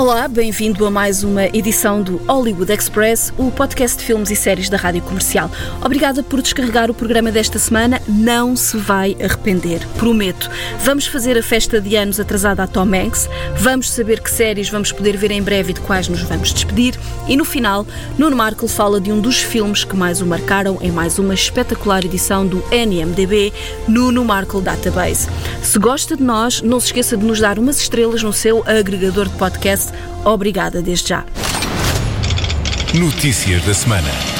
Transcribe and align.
Olá, 0.00 0.26
bem-vindo 0.26 0.86
a 0.86 0.90
mais 0.90 1.22
uma 1.22 1.44
edição 1.48 2.02
do 2.02 2.16
Hollywood 2.26 2.72
Express, 2.72 3.30
o 3.36 3.50
podcast 3.50 3.98
de 3.98 4.04
filmes 4.04 4.30
e 4.30 4.34
séries 4.34 4.70
da 4.70 4.78
Rádio 4.78 5.02
Comercial. 5.02 5.50
Obrigada 5.84 6.22
por 6.22 6.40
descarregar 6.40 6.90
o 6.90 6.94
programa 6.94 7.30
desta 7.30 7.58
semana, 7.58 8.00
não 8.08 8.56
se 8.56 8.78
vai 8.78 9.14
arrepender, 9.22 9.86
prometo. 9.98 10.50
Vamos 10.82 11.06
fazer 11.06 11.36
a 11.36 11.42
festa 11.42 11.82
de 11.82 11.96
anos 11.96 12.18
atrasada 12.18 12.62
a 12.62 12.66
Tom 12.66 12.88
Hanks, 12.94 13.28
vamos 13.58 13.90
saber 13.90 14.20
que 14.20 14.30
séries 14.30 14.70
vamos 14.70 14.90
poder 14.90 15.18
ver 15.18 15.32
em 15.32 15.42
breve 15.42 15.72
e 15.72 15.74
de 15.74 15.82
quais 15.82 16.08
nos 16.08 16.22
vamos 16.22 16.50
despedir, 16.50 16.98
e 17.28 17.36
no 17.36 17.44
final, 17.44 17.86
Nuno 18.16 18.34
Markle 18.34 18.68
fala 18.68 19.02
de 19.02 19.12
um 19.12 19.20
dos 19.20 19.42
filmes 19.42 19.84
que 19.84 19.94
mais 19.94 20.22
o 20.22 20.26
marcaram 20.26 20.78
em 20.80 20.90
mais 20.90 21.18
uma 21.18 21.34
espetacular 21.34 22.06
edição 22.06 22.46
do 22.46 22.64
NMDB, 22.72 23.52
Nuno 23.86 24.24
Markle 24.24 24.62
Database. 24.62 25.28
Se 25.62 25.78
gosta 25.78 26.16
de 26.16 26.22
nós, 26.22 26.62
não 26.62 26.80
se 26.80 26.86
esqueça 26.86 27.18
de 27.18 27.26
nos 27.26 27.38
dar 27.38 27.58
umas 27.58 27.78
estrelas 27.78 28.22
no 28.22 28.32
seu 28.32 28.64
agregador 28.66 29.28
de 29.28 29.36
podcast 29.36 29.89
Obrigada 30.24 30.82
desde 30.82 31.08
já. 31.08 31.24
Notícias 32.94 33.64
da 33.64 33.74
semana. 33.74 34.39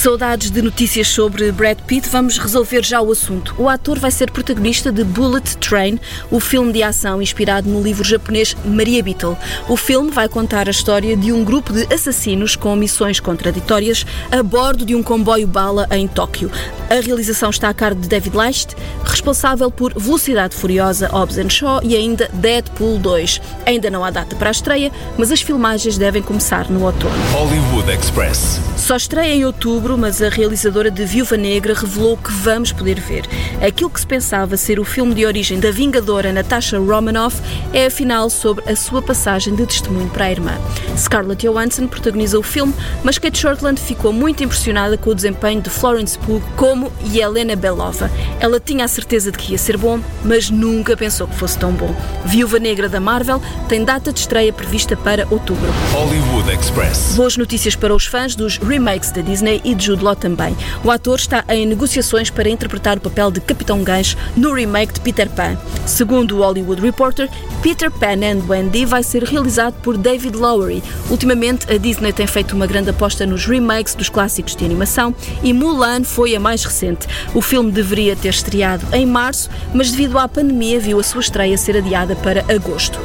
Saudades 0.00 0.50
de 0.50 0.62
notícias 0.62 1.08
sobre 1.08 1.52
Brad 1.52 1.78
Pitt, 1.80 2.08
vamos 2.08 2.38
resolver 2.38 2.82
já 2.82 3.02
o 3.02 3.12
assunto. 3.12 3.54
O 3.58 3.68
ator 3.68 3.98
vai 3.98 4.10
ser 4.10 4.30
protagonista 4.30 4.90
de 4.90 5.04
Bullet 5.04 5.58
Train, 5.58 6.00
o 6.30 6.40
filme 6.40 6.72
de 6.72 6.82
ação 6.82 7.20
inspirado 7.20 7.68
no 7.68 7.82
livro 7.82 8.02
japonês 8.02 8.56
Maria 8.64 9.02
Beetle. 9.02 9.36
O 9.68 9.76
filme 9.76 10.10
vai 10.10 10.26
contar 10.26 10.68
a 10.68 10.70
história 10.70 11.14
de 11.14 11.34
um 11.34 11.44
grupo 11.44 11.74
de 11.74 11.82
assassinos 11.92 12.56
com 12.56 12.74
missões 12.74 13.20
contraditórias 13.20 14.06
a 14.32 14.42
bordo 14.42 14.86
de 14.86 14.94
um 14.94 15.02
comboio 15.02 15.46
bala 15.46 15.86
em 15.90 16.08
Tóquio. 16.08 16.50
A 16.88 16.94
realização 16.94 17.50
está 17.50 17.68
a 17.68 17.74
cargo 17.74 18.00
de 18.00 18.08
David 18.08 18.34
Leist, 18.34 18.70
responsável 19.04 19.70
por 19.70 19.92
Velocidade 19.92 20.56
Furiosa, 20.56 21.08
Hobbs 21.08 21.36
Shaw 21.52 21.80
e 21.84 21.94
ainda 21.94 22.26
Deadpool 22.32 22.98
2. 22.98 23.40
Ainda 23.66 23.90
não 23.90 24.02
há 24.02 24.10
data 24.10 24.34
para 24.34 24.48
a 24.48 24.50
estreia, 24.50 24.90
mas 25.18 25.30
as 25.30 25.42
filmagens 25.42 25.98
devem 25.98 26.22
começar 26.22 26.70
no 26.70 26.86
outono. 26.86 27.14
Hollywood 27.32 27.92
Express. 27.92 28.58
Só 28.78 28.96
estreia 28.96 29.34
em 29.34 29.44
outubro, 29.44 29.89
mas 29.96 30.22
a 30.22 30.28
realizadora 30.28 30.90
de 30.90 31.04
Viúva 31.04 31.36
Negra 31.36 31.74
revelou 31.74 32.16
que 32.16 32.32
vamos 32.32 32.72
poder 32.72 33.00
ver. 33.00 33.24
Aquilo 33.66 33.90
que 33.90 34.00
se 34.00 34.06
pensava 34.06 34.56
ser 34.56 34.78
o 34.78 34.84
filme 34.84 35.14
de 35.14 35.26
origem 35.26 35.58
da 35.58 35.70
Vingadora 35.70 36.32
Natasha 36.32 36.78
Romanoff 36.78 37.40
é 37.72 37.86
afinal 37.86 38.30
sobre 38.30 38.70
a 38.70 38.76
sua 38.76 39.02
passagem 39.02 39.54
de 39.54 39.66
testemunho 39.66 40.08
para 40.10 40.26
a 40.26 40.30
irmã. 40.30 40.58
Scarlett 40.96 41.46
Johansson 41.46 41.86
protagoniza 41.86 42.38
o 42.38 42.42
filme, 42.42 42.74
mas 43.02 43.18
Kate 43.18 43.38
Shortland 43.38 43.80
ficou 43.80 44.12
muito 44.12 44.42
impressionada 44.42 44.96
com 44.96 45.10
o 45.10 45.14
desempenho 45.14 45.60
de 45.60 45.70
Florence 45.70 46.18
Pugh 46.18 46.42
como 46.56 46.92
Yelena 47.12 47.56
Belova. 47.56 48.10
Ela 48.38 48.60
tinha 48.60 48.84
a 48.84 48.88
certeza 48.88 49.30
de 49.32 49.38
que 49.38 49.52
ia 49.52 49.58
ser 49.58 49.76
bom, 49.76 50.00
mas 50.24 50.50
nunca 50.50 50.96
pensou 50.96 51.26
que 51.26 51.36
fosse 51.36 51.58
tão 51.58 51.72
bom. 51.72 51.94
Viúva 52.24 52.58
Negra 52.58 52.88
da 52.88 53.00
Marvel 53.00 53.40
tem 53.68 53.84
data 53.84 54.12
de 54.12 54.20
estreia 54.20 54.52
prevista 54.52 54.96
para 54.96 55.26
outubro. 55.30 55.70
Hollywood 55.92 56.50
Express. 56.52 57.14
Boas 57.16 57.36
notícias 57.36 57.74
para 57.74 57.94
os 57.94 58.06
fãs 58.06 58.34
dos 58.34 58.58
remakes 58.58 59.10
da 59.10 59.20
Disney 59.20 59.60
e 59.64 59.74
de 59.80 59.86
Jude 59.86 60.04
Law 60.04 60.14
também. 60.14 60.56
O 60.84 60.90
ator 60.90 61.18
está 61.18 61.44
em 61.48 61.66
negociações 61.66 62.30
para 62.30 62.48
interpretar 62.48 62.98
o 62.98 63.00
papel 63.00 63.30
de 63.30 63.40
Capitão 63.40 63.82
Gancho 63.82 64.16
no 64.36 64.52
remake 64.52 64.92
de 64.92 65.00
Peter 65.00 65.28
Pan. 65.28 65.56
Segundo 65.86 66.36
o 66.36 66.42
Hollywood 66.42 66.80
Reporter, 66.80 67.28
Peter 67.62 67.90
Pan 67.90 68.20
and 68.22 68.44
Wendy 68.48 68.84
vai 68.84 69.02
ser 69.02 69.24
realizado 69.24 69.74
por 69.82 69.96
David 69.96 70.36
Lowery. 70.36 70.82
Ultimamente, 71.08 71.70
a 71.72 71.78
Disney 71.78 72.12
tem 72.12 72.26
feito 72.26 72.54
uma 72.54 72.66
grande 72.66 72.90
aposta 72.90 73.26
nos 73.26 73.46
remakes 73.46 73.94
dos 73.94 74.08
clássicos 74.08 74.54
de 74.54 74.64
animação 74.64 75.14
e 75.42 75.52
Mulan 75.52 76.04
foi 76.04 76.36
a 76.36 76.40
mais 76.40 76.62
recente. 76.64 77.06
O 77.34 77.40
filme 77.40 77.72
deveria 77.72 78.14
ter 78.14 78.28
estreado 78.28 78.86
em 78.92 79.06
março, 79.06 79.48
mas 79.74 79.90
devido 79.90 80.18
à 80.18 80.28
pandemia 80.28 80.78
viu 80.78 81.00
a 81.00 81.02
sua 81.02 81.20
estreia 81.20 81.56
ser 81.56 81.76
adiada 81.76 82.14
para 82.14 82.44
agosto. 82.52 83.00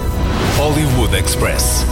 Hollywood 0.57 1.15
Express. 1.15 1.85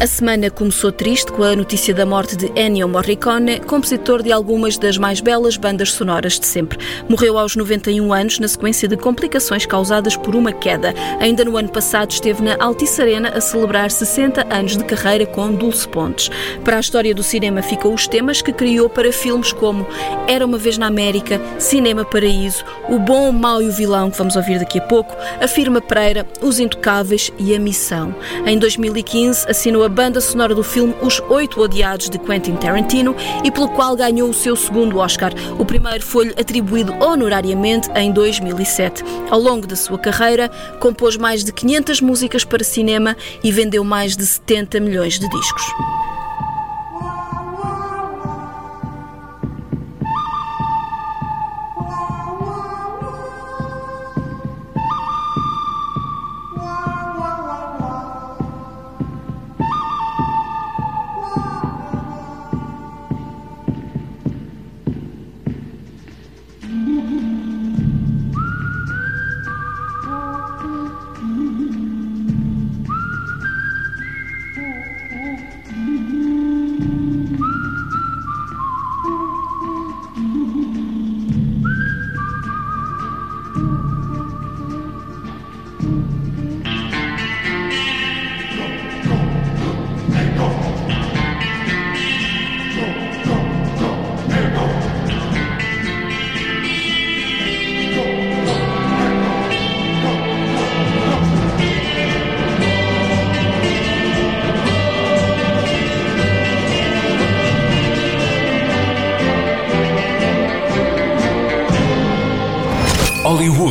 A 0.00 0.06
semana 0.06 0.48
começou 0.48 0.92
triste 0.92 1.32
com 1.32 1.42
a 1.42 1.56
notícia 1.56 1.92
da 1.92 2.06
morte 2.06 2.36
de 2.36 2.52
Ennio 2.54 2.88
Morricone, 2.88 3.58
compositor 3.58 4.22
de 4.22 4.30
algumas 4.30 4.78
das 4.78 4.96
mais 4.96 5.20
belas 5.20 5.56
bandas 5.56 5.90
sonoras 5.90 6.38
de 6.38 6.46
sempre. 6.46 6.78
Morreu 7.08 7.36
aos 7.36 7.56
91 7.56 8.12
anos 8.12 8.38
na 8.38 8.46
sequência 8.46 8.86
de 8.86 8.96
complicações 8.96 9.66
causadas 9.66 10.16
por 10.16 10.36
uma 10.36 10.52
queda. 10.52 10.94
Ainda 11.18 11.44
no 11.44 11.56
ano 11.56 11.68
passado 11.68 12.12
esteve 12.12 12.40
na 12.44 12.56
Altice 12.60 13.02
Arena 13.02 13.30
a 13.30 13.40
celebrar 13.40 13.90
60 13.90 14.46
anos 14.54 14.76
de 14.76 14.84
carreira 14.84 15.26
com 15.26 15.52
Dulce 15.52 15.88
Pontes. 15.88 16.30
Para 16.62 16.76
a 16.76 16.80
história 16.80 17.12
do 17.12 17.24
cinema 17.24 17.60
ficam 17.60 17.92
os 17.92 18.06
temas 18.06 18.40
que 18.40 18.52
criou 18.52 18.88
para 18.88 19.10
filmes 19.10 19.52
como 19.52 19.84
Era 20.28 20.46
uma 20.46 20.58
vez 20.58 20.78
na 20.78 20.86
América, 20.86 21.40
Cinema 21.58 22.04
Paraíso, 22.04 22.64
O 22.88 23.00
Bom, 23.00 23.30
o 23.30 23.32
Mau 23.32 23.60
e 23.60 23.66
o 23.68 23.72
Vilão, 23.72 24.12
que 24.12 24.18
vamos 24.18 24.36
ouvir 24.36 24.60
daqui 24.60 24.78
a 24.78 24.82
pouco, 24.82 25.16
A 25.40 25.48
Firma 25.48 25.80
Pereira, 25.80 26.24
Os 26.40 26.60
Intocáveis 26.60 27.32
e 27.36 27.52
A 27.52 27.58
Missão. 27.58 28.14
Em 28.46 28.56
2015 28.56 29.50
assinou 29.50 29.82
a 29.82 29.87
banda 29.88 30.20
sonora 30.20 30.54
do 30.54 30.62
filme 30.62 30.94
Os 31.02 31.20
Oito 31.28 31.60
Odiados 31.60 32.10
de 32.10 32.18
Quentin 32.18 32.56
Tarantino 32.56 33.14
e 33.44 33.50
pelo 33.50 33.68
qual 33.68 33.96
ganhou 33.96 34.30
o 34.30 34.34
seu 34.34 34.54
segundo 34.56 34.98
Oscar. 34.98 35.32
O 35.58 35.64
primeiro 35.64 36.04
foi-lhe 36.04 36.34
atribuído 36.38 36.92
honorariamente 37.02 37.90
em 37.94 38.12
2007. 38.12 39.02
Ao 39.30 39.40
longo 39.40 39.66
da 39.66 39.76
sua 39.76 39.98
carreira, 39.98 40.50
compôs 40.80 41.16
mais 41.16 41.44
de 41.44 41.52
500 41.52 42.00
músicas 42.00 42.44
para 42.44 42.64
cinema 42.64 43.16
e 43.42 43.50
vendeu 43.50 43.84
mais 43.84 44.16
de 44.16 44.26
70 44.26 44.80
milhões 44.80 45.18
de 45.18 45.28
discos. 45.28 45.97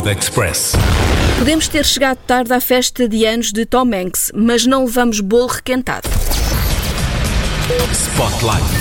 Express. 0.07 0.73
Podemos 1.38 1.68
ter 1.68 1.85
chegado 1.85 2.18
tarde 2.25 2.53
à 2.53 2.62
festa 2.62 3.07
de 3.07 3.25
anos 3.25 3.52
de 3.52 3.66
Tom 3.66 3.93
Hanks, 3.93 4.32
mas 4.34 4.66
não 4.66 4.85
levamos 4.85 5.20
bolo 5.20 5.47
requentado. 5.47 6.08
Spotlight. 7.91 8.77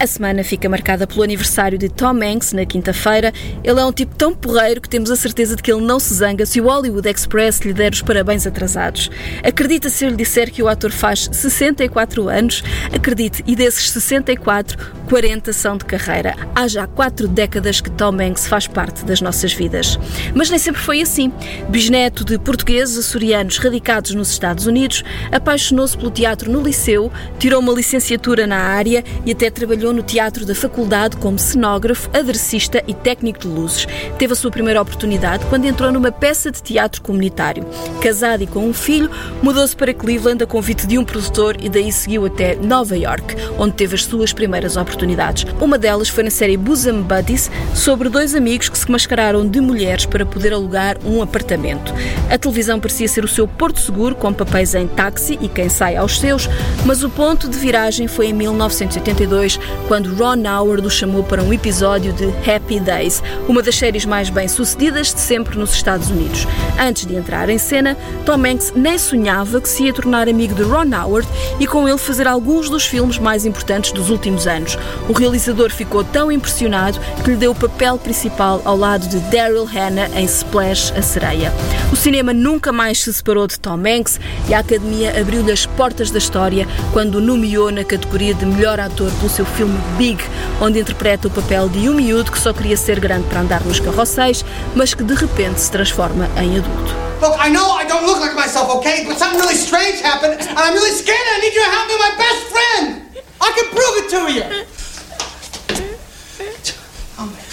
A 0.00 0.06
semana 0.06 0.42
fica 0.42 0.66
marcada 0.66 1.06
pelo 1.06 1.22
aniversário 1.22 1.76
de 1.76 1.90
Tom 1.90 2.22
Hanks 2.22 2.54
na 2.54 2.64
quinta-feira. 2.64 3.34
Ele 3.62 3.78
é 3.78 3.84
um 3.84 3.92
tipo 3.92 4.14
tão 4.14 4.34
porreiro 4.34 4.80
que 4.80 4.88
temos 4.88 5.10
a 5.10 5.16
certeza 5.16 5.54
de 5.54 5.62
que 5.62 5.70
ele 5.70 5.82
não 5.82 6.00
se 6.00 6.14
zanga 6.14 6.46
se 6.46 6.58
o 6.58 6.64
Hollywood 6.64 7.06
Express 7.06 7.60
lhe 7.60 7.74
der 7.74 7.92
os 7.92 8.00
parabéns 8.00 8.46
atrasados. 8.46 9.10
Acredita 9.44 9.90
se 9.90 10.06
eu 10.06 10.08
lhe 10.08 10.16
disser 10.16 10.50
que 10.50 10.62
o 10.62 10.68
ator 10.68 10.90
faz 10.90 11.28
64 11.30 12.30
anos? 12.30 12.64
Acredite, 12.90 13.44
e 13.46 13.54
desses 13.54 13.90
64, 13.90 14.78
40 15.06 15.52
são 15.52 15.76
de 15.76 15.84
carreira. 15.84 16.34
Há 16.54 16.66
já 16.66 16.86
quatro 16.86 17.28
décadas 17.28 17.82
que 17.82 17.90
Tom 17.90 18.18
Hanks 18.22 18.46
faz 18.46 18.66
parte 18.66 19.04
das 19.04 19.20
nossas 19.20 19.52
vidas. 19.52 19.98
Mas 20.34 20.48
nem 20.48 20.58
sempre 20.58 20.80
foi 20.80 21.02
assim. 21.02 21.30
Bisneto 21.68 22.24
de 22.24 22.38
portugueses 22.38 22.96
açorianos 22.96 23.58
radicados 23.58 24.14
nos 24.14 24.30
Estados 24.30 24.64
Unidos, 24.64 25.04
apaixonou-se 25.30 25.94
pelo 25.94 26.10
teatro 26.10 26.50
no 26.50 26.62
liceu, 26.62 27.12
tirou 27.38 27.60
uma 27.60 27.74
licenciatura 27.74 28.46
na 28.46 28.56
área 28.56 29.04
e 29.26 29.32
até 29.32 29.50
trabalhou 29.50 29.89
trabalhou 29.90 29.92
no 29.92 30.02
teatro 30.02 30.46
da 30.46 30.54
faculdade 30.54 31.16
como 31.16 31.38
cenógrafo, 31.38 32.08
aderecista 32.14 32.82
e 32.86 32.94
técnico 32.94 33.40
de 33.40 33.48
luzes. 33.48 33.86
Teve 34.18 34.32
a 34.32 34.36
sua 34.36 34.50
primeira 34.50 34.80
oportunidade 34.80 35.44
quando 35.46 35.66
entrou 35.66 35.92
numa 35.92 36.12
peça 36.12 36.50
de 36.50 36.62
teatro 36.62 37.02
comunitário. 37.02 37.66
Casado 38.00 38.42
e 38.42 38.46
com 38.46 38.66
um 38.66 38.72
filho, 38.72 39.10
mudou-se 39.42 39.74
para 39.74 39.92
Cleveland 39.92 40.42
a 40.42 40.46
convite 40.46 40.86
de 40.86 40.98
um 40.98 41.04
produtor 41.04 41.56
e 41.60 41.68
daí 41.68 41.92
seguiu 41.92 42.24
até 42.24 42.54
Nova 42.54 42.96
York, 42.96 43.36
onde 43.58 43.74
teve 43.74 43.94
as 43.94 44.04
suas 44.04 44.32
primeiras 44.32 44.76
oportunidades. 44.76 45.44
Uma 45.60 45.76
delas 45.76 46.08
foi 46.08 46.24
na 46.24 46.30
série 46.30 46.56
Bosom 46.56 47.02
Buddies, 47.02 47.50
sobre 47.74 48.08
dois 48.08 48.34
amigos 48.34 48.68
que 48.68 48.78
se 48.78 48.90
mascararam 48.90 49.46
de 49.46 49.60
mulheres 49.60 50.06
para 50.06 50.24
poder 50.24 50.52
alugar 50.52 50.96
um 51.04 51.22
apartamento. 51.22 51.92
A 52.30 52.38
televisão 52.38 52.78
parecia 52.78 53.08
ser 53.08 53.24
o 53.24 53.28
seu 53.28 53.46
porto 53.46 53.80
seguro, 53.80 54.14
com 54.14 54.32
papéis 54.32 54.74
em 54.74 54.86
táxi 54.86 55.38
e 55.40 55.48
quem 55.48 55.68
sai 55.68 55.96
aos 55.96 56.18
seus, 56.18 56.48
mas 56.84 57.02
o 57.02 57.10
ponto 57.10 57.48
de 57.48 57.58
viragem 57.58 58.06
foi 58.06 58.28
em 58.28 58.32
1982, 58.32 59.58
quando 59.88 60.14
Ron 60.14 60.48
Howard 60.48 60.86
o 60.86 60.90
chamou 60.90 61.22
para 61.22 61.42
um 61.42 61.52
episódio 61.52 62.12
de 62.12 62.26
Happy 62.48 62.80
Days, 62.80 63.22
uma 63.48 63.62
das 63.62 63.76
séries 63.76 64.04
mais 64.04 64.30
bem-sucedidas 64.30 65.12
de 65.12 65.20
sempre 65.20 65.58
nos 65.58 65.72
Estados 65.72 66.10
Unidos. 66.10 66.46
Antes 66.78 67.06
de 67.06 67.16
entrar 67.16 67.48
em 67.48 67.58
cena, 67.58 67.96
Tom 68.24 68.44
Hanks 68.44 68.72
nem 68.74 68.98
sonhava 68.98 69.60
que 69.60 69.68
se 69.68 69.84
ia 69.84 69.92
tornar 69.92 70.28
amigo 70.28 70.54
de 70.54 70.62
Ron 70.62 70.94
Howard 70.94 71.28
e 71.58 71.66
com 71.66 71.88
ele 71.88 71.98
fazer 71.98 72.26
alguns 72.26 72.70
dos 72.70 72.84
filmes 72.84 73.18
mais 73.18 73.44
importantes 73.44 73.92
dos 73.92 74.10
últimos 74.10 74.46
anos. 74.46 74.78
O 75.08 75.12
realizador 75.12 75.70
ficou 75.70 76.04
tão 76.04 76.30
impressionado 76.30 76.98
que 77.22 77.30
lhe 77.30 77.36
deu 77.36 77.52
o 77.52 77.54
papel 77.54 77.98
principal 77.98 78.62
ao 78.64 78.76
lado 78.76 79.08
de 79.08 79.18
Daryl 79.30 79.64
Hannah 79.64 80.08
em 80.14 80.24
Splash, 80.24 80.92
a 80.96 81.02
sereia. 81.02 81.52
O 81.92 81.96
cinema 81.96 82.32
nunca 82.32 82.72
mais 82.72 83.02
se 83.02 83.12
separou 83.12 83.46
de 83.46 83.58
Tom 83.58 83.80
Hanks 83.86 84.20
e 84.48 84.54
a 84.54 84.60
Academia 84.60 85.20
abriu-lhe 85.20 85.52
as 85.52 85.66
portas 85.66 86.10
da 86.10 86.18
história 86.18 86.66
quando 86.92 87.16
o 87.16 87.20
nomeou 87.20 87.70
na 87.70 87.84
categoria 87.84 88.34
de 88.34 88.46
melhor 88.46 88.78
ator 88.78 89.10
pelo 89.12 89.28
seu 89.28 89.44
filme 89.44 89.69
Big, 89.96 90.18
onde 90.60 90.80
interpreta 90.80 91.28
o 91.28 91.30
papel 91.30 91.68
de 91.68 91.88
um 91.88 91.94
miúdo 91.94 92.30
que 92.30 92.38
só 92.38 92.52
queria 92.52 92.76
ser 92.76 93.00
grande 93.00 93.26
para 93.28 93.40
andar 93.40 93.64
nos 93.64 93.80
carrosséis, 93.80 94.44
mas 94.74 94.94
que 94.94 95.02
de 95.02 95.14
repente 95.14 95.60
se 95.60 95.70
transforma 95.70 96.28
em 96.36 96.58
adulto. 96.58 96.94
Look, 97.20 97.36
I 97.38 97.50
know 97.50 97.78
I 97.78 97.86
don't 97.86 98.06
look 98.06 98.20
like 98.20 98.34
myself, 98.34 98.70
okay? 98.76 99.04
But 99.04 99.18
something 99.18 99.40
really 99.40 99.56
strange 99.56 100.00
happened, 100.02 100.40
and 100.40 100.58
I'm 100.58 100.72
really 100.72 100.92
scared. 100.92 101.20
I 101.36 101.40
need 101.40 101.52
help 101.52 101.88
my 101.98 102.16
best 102.16 102.46
friend. 102.48 103.02
I 103.40 103.52
can 103.52 103.68
prove 103.70 103.96
it 103.98 104.08
to 104.10 104.32
you. 104.32 104.44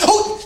Oh, 0.03 0.39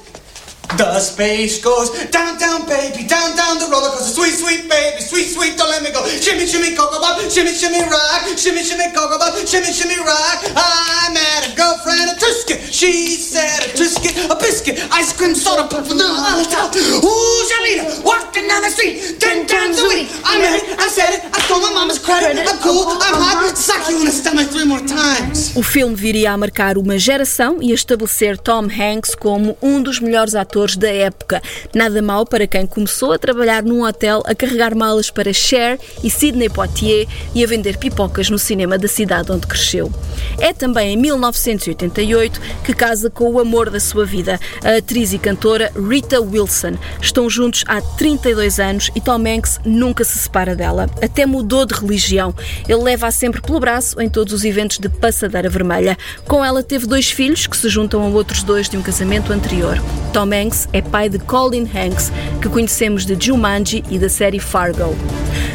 the 0.77 0.90
space 1.01 1.59
goes 1.62 1.89
down, 2.09 2.38
down, 2.38 2.65
baby, 2.69 3.03
down, 3.03 3.36
down 3.36 3.57
the 3.57 3.68
roller 3.68 3.89
coaster. 3.89 4.21
Sweet, 4.21 4.36
sweet 4.38 4.69
baby, 4.69 5.01
sweet, 5.01 5.27
sweet, 5.33 5.57
don't 5.57 5.69
let 5.69 5.81
me 5.83 5.92
go. 5.92 6.06
Shimmy, 6.06 6.45
shimmy, 6.45 6.75
cocoa 6.75 7.01
pop, 7.01 7.19
shimmy, 7.30 7.51
shimmy, 7.51 7.81
rock, 7.89 8.24
shimmy, 8.38 8.63
shimmy, 8.63 8.94
cocoa 8.94 9.18
pop, 9.18 9.33
shimmy, 9.45 9.74
shimmy, 9.74 9.98
rock. 10.00 10.39
I 10.56 11.09
met 11.13 11.50
a 11.50 11.56
girlfriend, 11.57 12.13
a 12.13 12.15
Trisket. 12.15 12.62
She 12.71 13.18
said 13.18 13.65
a 13.65 13.69
Trisket, 13.74 14.13
a 14.30 14.36
biscuit, 14.36 14.77
ice 14.92 15.12
cream, 15.12 15.33
soda 15.36 15.68
pop, 15.68 15.86
vanilla, 15.86 16.45
top. 16.50 16.75
Ooh, 16.77 17.42
Shalita, 17.50 18.03
walking 18.06 18.48
down 18.48 18.62
the 18.62 18.69
street, 18.69 19.19
ten 19.19 19.48
times 19.48 19.80
a 19.80 19.88
week. 19.89 20.07
I 20.24 20.38
met 20.38 20.62
it, 20.62 20.80
I 20.80 20.88
said 20.88 21.09
it, 21.18 21.21
I 21.33 21.39
stole 21.42 21.62
my 21.62 21.74
mama's 21.74 22.00
credit. 22.00 22.38
I'm 22.48 22.59
cool, 22.59 22.86
I'm 22.88 23.18
hot, 23.18 23.57
suck 23.57 23.89
you 23.89 24.00
in 24.00 24.06
the 24.06 24.12
stomach 24.12 24.48
three 24.50 24.65
more 24.65 24.81
times. 24.86 25.56
O 25.56 25.63
filme 25.63 25.95
viria 25.95 26.31
a 26.31 26.38
marcar 26.38 26.77
uma 26.77 26.98
geração 26.98 27.62
e 27.62 27.71
a 27.71 27.75
estabelecer 27.75 28.38
Tom 28.38 28.68
Hanks 28.69 29.15
como 29.15 29.57
um 29.62 29.81
dos 29.81 30.00
melhores 30.00 30.36
atores 30.36 30.75
da 30.77 30.90
época. 30.91 31.41
Nada 31.73 32.01
mal 32.01 32.25
para 32.25 32.47
quem 32.47 32.65
começou 32.65 33.13
a 33.13 33.19
trabalhar 33.19 33.63
num 33.63 33.83
hotel 33.83 34.21
a 34.25 34.35
carregar 34.35 34.75
malas 34.75 35.09
para 35.09 35.33
Cher 35.33 35.79
e 36.03 36.09
Sidney 36.09 36.49
Poitier 36.49 37.07
e 37.33 37.43
a 37.43 37.47
vender 37.47 37.77
pipocas 37.77 38.29
no 38.29 38.38
cinema 38.38 38.77
da 38.77 38.88
cidade 38.88 39.31
onde 39.31 39.47
cresceu. 39.47 39.91
É 40.39 40.53
também 40.53 40.93
em 40.93 40.97
1988 40.97 42.41
que 42.63 42.73
casa 42.73 43.09
com 43.09 43.31
o 43.31 43.39
amor 43.39 43.69
da 43.69 43.79
sua 43.79 44.05
vida, 44.05 44.39
a 44.63 44.77
atriz 44.77 45.13
e 45.13 45.19
cantora 45.19 45.71
Rita 45.75 46.19
Wilson. 46.21 46.77
Estão 47.01 47.29
juntos 47.29 47.63
há 47.67 47.81
32 47.81 48.59
anos 48.59 48.91
e 48.95 49.01
Tom 49.01 49.21
Hanks 49.27 49.59
nunca 49.65 50.03
se 50.03 50.17
separa 50.17 50.55
dela. 50.55 50.89
Até 51.01 51.25
mudou 51.25 51.65
de 51.65 51.73
religião. 51.73 52.33
Ele 52.67 52.81
leva-a 52.81 53.11
sempre 53.11 53.41
pelo 53.41 53.59
braço 53.59 53.99
em 54.01 54.09
todos 54.09 54.33
os 54.33 54.43
eventos 54.43 54.79
de 54.79 54.89
passadeira 54.89 55.49
vermelha. 55.49 55.97
Com 56.27 56.43
ela 56.43 56.63
teve 56.63 56.85
dois 56.85 57.09
filhos 57.11 57.47
que 57.47 57.57
se 57.57 57.69
juntam 57.69 58.01
a 58.03 58.07
outros 58.07 58.43
dois 58.43 58.69
de 58.69 58.77
um 58.77 58.81
casamento 58.81 59.33
anterior. 59.33 59.77
Tom 60.13 60.29
Hanks 60.33 60.67
é 60.73 60.81
pai 60.81 61.09
de 61.09 61.19
Colin 61.19 61.63
Hanks, 61.63 62.11
que 62.41 62.49
conhecemos 62.49 63.05
de 63.05 63.17
Jumanji 63.19 63.83
e 63.89 63.97
da 63.97 64.09
série 64.09 64.39
Fargo. 64.39 64.95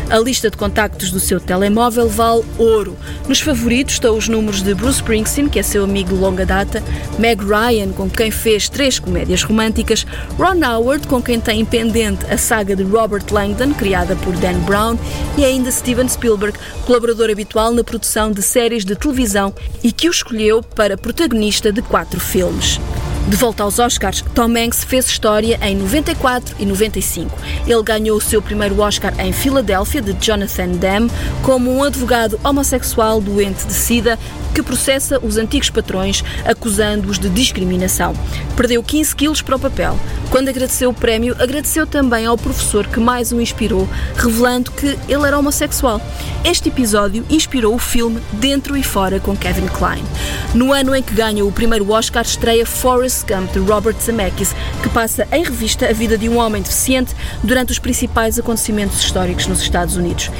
A 0.08 0.18
lista 0.18 0.48
de 0.48 0.56
contactos 0.56 1.10
do 1.10 1.18
seu 1.18 1.40
telemóvel 1.40 2.08
vale 2.08 2.44
ouro. 2.58 2.96
Nos 3.28 3.40
favoritos 3.40 3.94
estão 3.94 4.16
os 4.16 4.28
números 4.28 4.62
de 4.66 4.74
Bruce 4.74 4.96
Springsteen, 4.96 5.48
que 5.48 5.60
é 5.60 5.62
seu 5.62 5.84
amigo 5.84 6.08
de 6.08 6.16
longa 6.16 6.44
data, 6.44 6.82
Meg 7.20 7.40
Ryan, 7.40 7.92
com 7.92 8.10
quem 8.10 8.32
fez 8.32 8.68
três 8.68 8.98
comédias 8.98 9.44
românticas, 9.44 10.04
Ron 10.36 10.60
Howard, 10.66 11.06
com 11.06 11.22
quem 11.22 11.38
tem 11.38 11.64
pendente 11.64 12.26
a 12.26 12.36
saga 12.36 12.74
de 12.74 12.82
Robert 12.82 13.24
Langdon, 13.30 13.72
criada 13.74 14.16
por 14.16 14.34
Dan 14.36 14.58
Brown, 14.60 14.98
e 15.38 15.44
ainda 15.44 15.70
Steven 15.70 16.08
Spielberg, 16.08 16.58
colaborador 16.84 17.30
habitual 17.30 17.72
na 17.72 17.84
produção 17.84 18.32
de 18.32 18.42
séries 18.42 18.84
de 18.84 18.96
televisão 18.96 19.54
e 19.84 19.92
que 19.92 20.08
o 20.08 20.10
escolheu 20.10 20.60
para 20.62 20.96
protagonista 20.96 21.70
de 21.70 21.80
quatro 21.80 22.18
filmes. 22.18 22.80
De 23.28 23.36
volta 23.36 23.64
aos 23.64 23.80
Oscars, 23.80 24.22
Tom 24.36 24.56
Hanks 24.56 24.84
fez 24.84 25.06
história 25.06 25.58
em 25.60 25.74
94 25.74 26.54
e 26.60 26.64
95. 26.64 27.36
Ele 27.66 27.82
ganhou 27.82 28.16
o 28.16 28.20
seu 28.20 28.40
primeiro 28.40 28.80
Oscar 28.80 29.12
em 29.18 29.32
Filadélfia, 29.32 30.00
de 30.00 30.12
Jonathan 30.24 30.68
Demme, 30.68 31.10
como 31.42 31.72
um 31.72 31.82
advogado 31.82 32.38
homossexual 32.44 33.20
doente 33.20 33.66
de 33.66 33.72
SIDA 33.72 34.16
que 34.56 34.62
processa 34.62 35.18
os 35.22 35.36
antigos 35.36 35.68
patrões 35.68 36.24
acusando-os 36.46 37.18
de 37.18 37.28
discriminação. 37.28 38.14
Perdeu 38.56 38.82
15 38.82 39.14
quilos 39.14 39.42
para 39.42 39.56
o 39.56 39.58
papel. 39.58 39.98
Quando 40.30 40.48
agradeceu 40.48 40.88
o 40.88 40.94
prémio, 40.94 41.36
agradeceu 41.38 41.86
também 41.86 42.24
ao 42.24 42.38
professor 42.38 42.86
que 42.86 42.98
mais 42.98 43.32
o 43.32 43.40
inspirou, 43.40 43.86
revelando 44.16 44.70
que 44.70 44.98
ele 45.08 45.26
era 45.26 45.38
homossexual. 45.38 46.00
Este 46.42 46.70
episódio 46.70 47.22
inspirou 47.28 47.74
o 47.74 47.78
filme 47.78 48.18
Dentro 48.32 48.78
e 48.78 48.82
Fora 48.82 49.20
com 49.20 49.36
Kevin 49.36 49.66
Kline. 49.66 50.08
No 50.54 50.72
ano 50.72 50.94
em 50.94 51.02
que 51.02 51.12
ganha 51.12 51.44
o 51.44 51.52
primeiro 51.52 51.90
Oscar, 51.92 52.24
estreia 52.24 52.64
Forrest 52.64 53.26
Gump 53.26 53.52
de 53.52 53.58
Robert 53.58 53.96
Zemeckis, 54.00 54.56
que 54.82 54.88
passa 54.88 55.28
em 55.32 55.44
revista 55.44 55.86
a 55.86 55.92
vida 55.92 56.16
de 56.16 56.30
um 56.30 56.38
homem 56.38 56.62
deficiente 56.62 57.14
durante 57.42 57.72
os 57.72 57.78
principais 57.78 58.38
acontecimentos 58.38 59.00
históricos 59.00 59.46
nos 59.46 59.60
Estados 59.60 59.96
Unidos. 59.96 60.30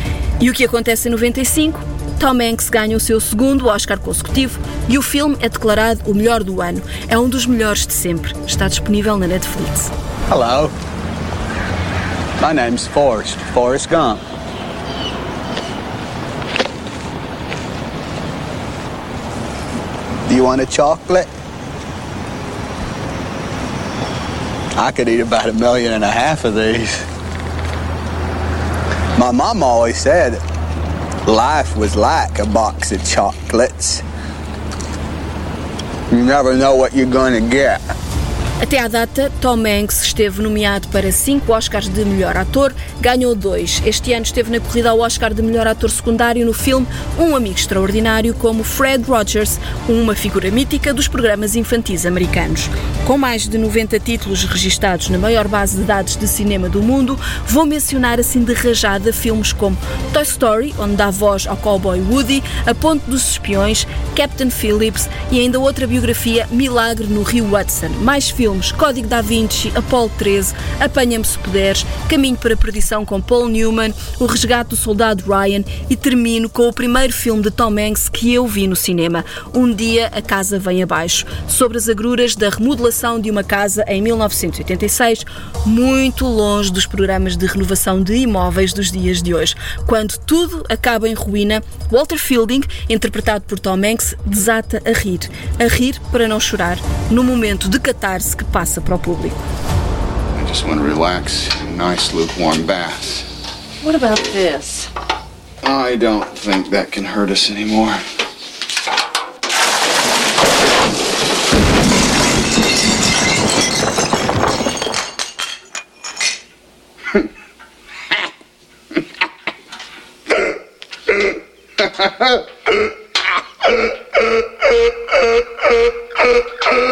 E 0.40 0.48
o 0.48 0.54
que 0.54 0.64
acontece 0.64 1.08
em 1.08 1.10
95? 1.10 2.05
Tom 2.18 2.40
Hanks 2.40 2.70
ganha 2.70 2.96
o 2.96 3.00
seu 3.00 3.20
segundo 3.20 3.66
Oscar 3.66 3.98
consecutivo 3.98 4.58
e 4.88 4.96
o 4.96 5.02
filme 5.02 5.36
é 5.40 5.48
declarado 5.48 6.00
o 6.06 6.14
melhor 6.14 6.42
do 6.42 6.62
ano. 6.62 6.82
É 7.08 7.18
um 7.18 7.28
dos 7.28 7.44
melhores 7.44 7.86
de 7.86 7.92
sempre. 7.92 8.34
Está 8.46 8.68
disponível 8.68 9.18
na 9.18 9.26
Netflix. 9.26 9.90
Hello. 10.30 10.70
My 12.40 12.54
name's 12.54 12.86
Forrest, 12.86 13.36
Forrest 13.52 13.88
Gump. 13.88 14.20
Do 20.28 20.34
you 20.34 20.44
want 20.44 20.60
a 20.60 20.66
chocolate? 20.66 21.28
I 24.78 24.90
could 24.92 25.08
eat 25.08 25.20
about 25.20 25.48
a 25.48 25.52
million 25.52 25.92
and 25.92 26.04
a 26.04 26.10
half 26.10 26.44
of 26.44 26.54
these. 26.54 27.04
My 29.18 29.32
mom 29.32 29.62
always 29.62 29.96
said 29.96 30.38
life 31.26 31.76
was 31.76 31.96
like 31.96 32.38
a 32.38 32.46
box 32.46 32.92
of 32.92 33.04
chocolates. 33.04 34.02
You 36.12 36.24
never 36.24 36.56
know 36.56 36.76
what 36.76 36.94
you're 36.94 37.10
gonna 37.10 37.40
get. 37.40 37.80
Até 38.58 38.78
à 38.78 38.88
data, 38.88 39.30
Tom 39.38 39.58
Hanks 39.66 40.02
esteve 40.02 40.40
nomeado 40.40 40.88
para 40.88 41.12
cinco 41.12 41.52
Oscars 41.52 41.88
de 41.88 42.02
melhor 42.06 42.38
ator, 42.38 42.74
ganhou 43.02 43.34
dois. 43.34 43.82
Este 43.84 44.14
ano 44.14 44.24
esteve 44.24 44.50
na 44.50 44.60
corrida 44.60 44.88
ao 44.88 45.00
Oscar 45.00 45.34
de 45.34 45.42
melhor 45.42 45.66
ator 45.66 45.90
secundário 45.90 46.44
no 46.46 46.54
filme 46.54 46.86
Um 47.18 47.36
Amigo 47.36 47.54
Extraordinário, 47.54 48.32
como 48.32 48.64
Fred 48.64 49.04
Rogers, 49.04 49.60
uma 49.86 50.14
figura 50.14 50.50
mítica 50.50 50.94
dos 50.94 51.06
programas 51.06 51.54
infantis 51.54 52.06
americanos. 52.06 52.70
Com 53.06 53.18
mais 53.18 53.46
de 53.46 53.58
90 53.58 54.00
títulos 54.00 54.44
registados 54.44 55.10
na 55.10 55.18
maior 55.18 55.46
base 55.46 55.76
de 55.76 55.84
dados 55.84 56.16
de 56.16 56.26
cinema 56.26 56.66
do 56.66 56.82
mundo, 56.82 57.20
vou 57.46 57.66
mencionar 57.66 58.18
assim 58.18 58.42
de 58.42 58.54
rajada 58.54 59.12
filmes 59.12 59.52
como 59.52 59.76
Toy 60.14 60.22
Story, 60.22 60.74
onde 60.78 60.96
dá 60.96 61.10
voz 61.10 61.46
ao 61.46 61.58
cowboy 61.58 62.00
Woody, 62.00 62.42
A 62.64 62.74
Ponte 62.74 63.04
dos 63.04 63.32
Espiões, 63.32 63.86
Captain 64.16 64.48
Phillips 64.48 65.10
e 65.30 65.40
ainda 65.40 65.60
outra 65.60 65.86
biografia, 65.86 66.48
Milagre 66.50 67.06
no 67.06 67.22
Rio 67.22 67.54
Hudson. 67.54 67.90
Mais 68.00 68.30
filmes 68.30 68.45
filmes 68.46 68.70
Código 68.70 69.08
da 69.08 69.20
Vinci, 69.20 69.72
Apollo 69.74 70.08
13, 70.18 70.54
Apanha-me 70.78 71.24
se 71.24 71.36
puderes, 71.36 71.84
Caminho 72.08 72.36
para 72.36 72.54
a 72.54 72.56
Perdição 72.56 73.04
com 73.04 73.20
Paul 73.20 73.48
Newman, 73.48 73.92
O 74.20 74.26
Resgate 74.26 74.70
do 74.70 74.76
Soldado 74.76 75.24
Ryan 75.26 75.64
e 75.90 75.96
termino 75.96 76.48
com 76.48 76.68
o 76.68 76.72
primeiro 76.72 77.12
filme 77.12 77.42
de 77.42 77.50
Tom 77.50 77.72
Hanks 77.76 78.08
que 78.08 78.32
eu 78.32 78.46
vi 78.46 78.68
no 78.68 78.76
cinema, 78.76 79.24
Um 79.52 79.74
Dia 79.74 80.12
a 80.14 80.22
Casa 80.22 80.60
Vem 80.60 80.80
Abaixo, 80.80 81.26
sobre 81.48 81.76
as 81.76 81.88
agruras 81.88 82.36
da 82.36 82.48
remodelação 82.48 83.20
de 83.20 83.32
uma 83.32 83.42
casa 83.42 83.84
em 83.88 84.00
1986, 84.00 85.24
muito 85.64 86.24
longe 86.24 86.70
dos 86.70 86.86
programas 86.86 87.36
de 87.36 87.46
renovação 87.46 88.00
de 88.00 88.14
imóveis 88.14 88.72
dos 88.72 88.92
dias 88.92 89.20
de 89.20 89.34
hoje. 89.34 89.56
Quando 89.88 90.16
tudo 90.18 90.64
acaba 90.68 91.08
em 91.08 91.14
ruína, 91.14 91.64
Walter 91.90 92.18
Fielding, 92.18 92.62
interpretado 92.88 93.44
por 93.44 93.58
Tom 93.58 93.80
Hanks, 93.84 94.14
desata 94.24 94.80
a 94.86 94.96
rir. 94.96 95.18
A 95.58 95.64
rir 95.64 96.00
para 96.12 96.28
não 96.28 96.38
chorar, 96.38 96.78
no 97.10 97.24
momento 97.24 97.68
de 97.68 97.80
catarse 97.80 98.35
que 98.36 98.44
passa 98.44 98.80
para 98.80 98.94
o 98.94 98.98
público. 98.98 99.36
I 100.38 100.44
just 100.46 100.64
want 100.64 100.78
to 100.78 100.84
relax 100.84 101.48
in 101.60 101.68
a 101.68 101.76
nice 101.76 102.12
lukewarm 102.12 102.66
bath. 102.66 103.24
What 103.82 103.94
about 103.94 104.18
this? 104.32 104.88
I 105.62 105.96
don't 105.96 106.28
think 106.38 106.70
that 106.70 106.92
can 106.92 107.04
hurt 107.04 107.30
us 107.30 107.50
anymore. 107.50 107.96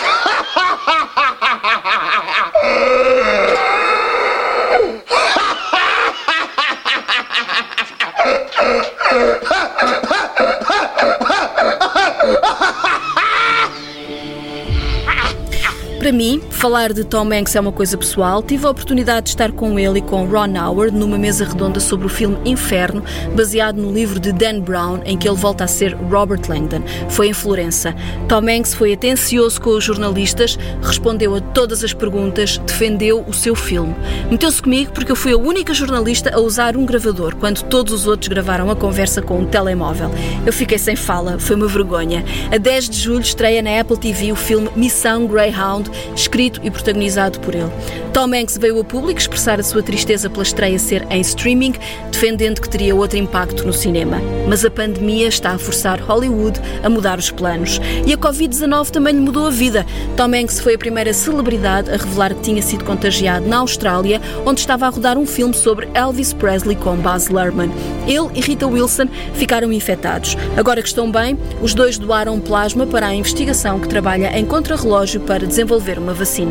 Para 15.98 16.12
mim, 16.12 16.42
falar 16.64 16.94
de 16.94 17.04
Tom 17.04 17.30
Hanks 17.30 17.54
é 17.54 17.60
uma 17.60 17.70
coisa 17.70 17.94
pessoal. 17.94 18.42
Tive 18.42 18.64
a 18.64 18.70
oportunidade 18.70 19.24
de 19.24 19.28
estar 19.32 19.52
com 19.52 19.78
ele 19.78 19.98
e 19.98 20.00
com 20.00 20.24
Ron 20.24 20.58
Howard 20.58 20.96
numa 20.96 21.18
mesa 21.18 21.44
redonda 21.44 21.78
sobre 21.78 22.06
o 22.06 22.08
filme 22.08 22.38
Inferno, 22.42 23.04
baseado 23.36 23.76
no 23.76 23.92
livro 23.92 24.18
de 24.18 24.32
Dan 24.32 24.60
Brown, 24.60 25.02
em 25.04 25.18
que 25.18 25.28
ele 25.28 25.36
volta 25.36 25.64
a 25.64 25.66
ser 25.66 25.92
Robert 25.94 26.40
Langdon. 26.48 26.80
Foi 27.10 27.28
em 27.28 27.34
Florença. 27.34 27.94
Tom 28.26 28.48
Hanks 28.48 28.72
foi 28.72 28.94
atencioso 28.94 29.60
com 29.60 29.76
os 29.76 29.84
jornalistas, 29.84 30.58
respondeu 30.80 31.34
a 31.34 31.40
todas 31.42 31.84
as 31.84 31.92
perguntas, 31.92 32.56
defendeu 32.56 33.22
o 33.28 33.34
seu 33.34 33.54
filme. 33.54 33.94
Meteu-se 34.30 34.62
comigo 34.62 34.90
porque 34.90 35.12
eu 35.12 35.16
fui 35.16 35.34
a 35.34 35.36
única 35.36 35.74
jornalista 35.74 36.34
a 36.34 36.40
usar 36.40 36.78
um 36.78 36.86
gravador, 36.86 37.36
quando 37.36 37.62
todos 37.64 37.92
os 37.92 38.06
outros 38.06 38.28
gravaram 38.28 38.70
a 38.70 38.74
conversa 38.74 39.20
com 39.20 39.40
um 39.40 39.44
telemóvel. 39.44 40.10
Eu 40.46 40.52
fiquei 40.52 40.78
sem 40.78 40.96
fala, 40.96 41.38
foi 41.38 41.56
uma 41.56 41.66
vergonha. 41.66 42.24
A 42.50 42.56
10 42.56 42.88
de 42.88 42.98
julho 42.98 43.20
estreia 43.20 43.60
na 43.60 43.78
Apple 43.78 43.98
TV 43.98 44.32
o 44.32 44.36
filme 44.36 44.70
Missão 44.74 45.26
Greyhound, 45.26 45.90
escrito 46.16 46.53
e 46.62 46.70
protagonizado 46.70 47.40
por 47.40 47.54
ele. 47.54 47.70
Tom 48.12 48.32
Hanks 48.34 48.58
veio 48.58 48.80
a 48.80 48.84
público 48.84 49.18
expressar 49.18 49.58
a 49.58 49.62
sua 49.62 49.82
tristeza 49.82 50.30
pela 50.30 50.42
estreia 50.42 50.78
ser 50.78 51.06
em 51.10 51.20
streaming, 51.20 51.74
defendendo 52.10 52.60
que 52.60 52.68
teria 52.68 52.94
outro 52.94 53.18
impacto 53.18 53.66
no 53.66 53.72
cinema. 53.72 54.20
Mas 54.48 54.64
a 54.64 54.70
pandemia 54.70 55.28
está 55.28 55.50
a 55.50 55.58
forçar 55.58 56.00
Hollywood 56.00 56.60
a 56.82 56.88
mudar 56.88 57.18
os 57.18 57.30
planos. 57.30 57.80
E 58.06 58.12
a 58.12 58.16
Covid-19 58.16 58.90
também 58.90 59.14
lhe 59.14 59.20
mudou 59.20 59.46
a 59.46 59.50
vida. 59.50 59.86
Tom 60.16 60.34
Hanks 60.34 60.60
foi 60.60 60.74
a 60.74 60.78
primeira 60.78 61.12
celebridade 61.12 61.90
a 61.90 61.96
revelar 61.96 62.34
que 62.34 62.42
tinha 62.42 62.62
sido 62.62 62.84
contagiado 62.84 63.46
na 63.46 63.58
Austrália, 63.58 64.20
onde 64.44 64.60
estava 64.60 64.86
a 64.86 64.90
rodar 64.90 65.18
um 65.18 65.26
filme 65.26 65.54
sobre 65.54 65.88
Elvis 65.94 66.32
Presley 66.32 66.76
com 66.76 66.96
Baz 66.96 67.28
Luhrmann. 67.28 67.70
Ele 68.06 68.28
e 68.34 68.40
Rita 68.40 68.66
Wilson 68.66 69.08
ficaram 69.34 69.72
infectados. 69.72 70.36
Agora 70.56 70.82
que 70.82 70.88
estão 70.88 71.10
bem, 71.10 71.38
os 71.62 71.74
dois 71.74 71.98
doaram 71.98 72.38
plasma 72.38 72.86
para 72.86 73.06
a 73.06 73.14
investigação 73.14 73.80
que 73.80 73.88
trabalha 73.88 74.38
em 74.38 74.44
contrarrelógio 74.44 75.20
para 75.20 75.46
desenvolver 75.46 75.98
uma 75.98 76.12
vacina. 76.12 76.43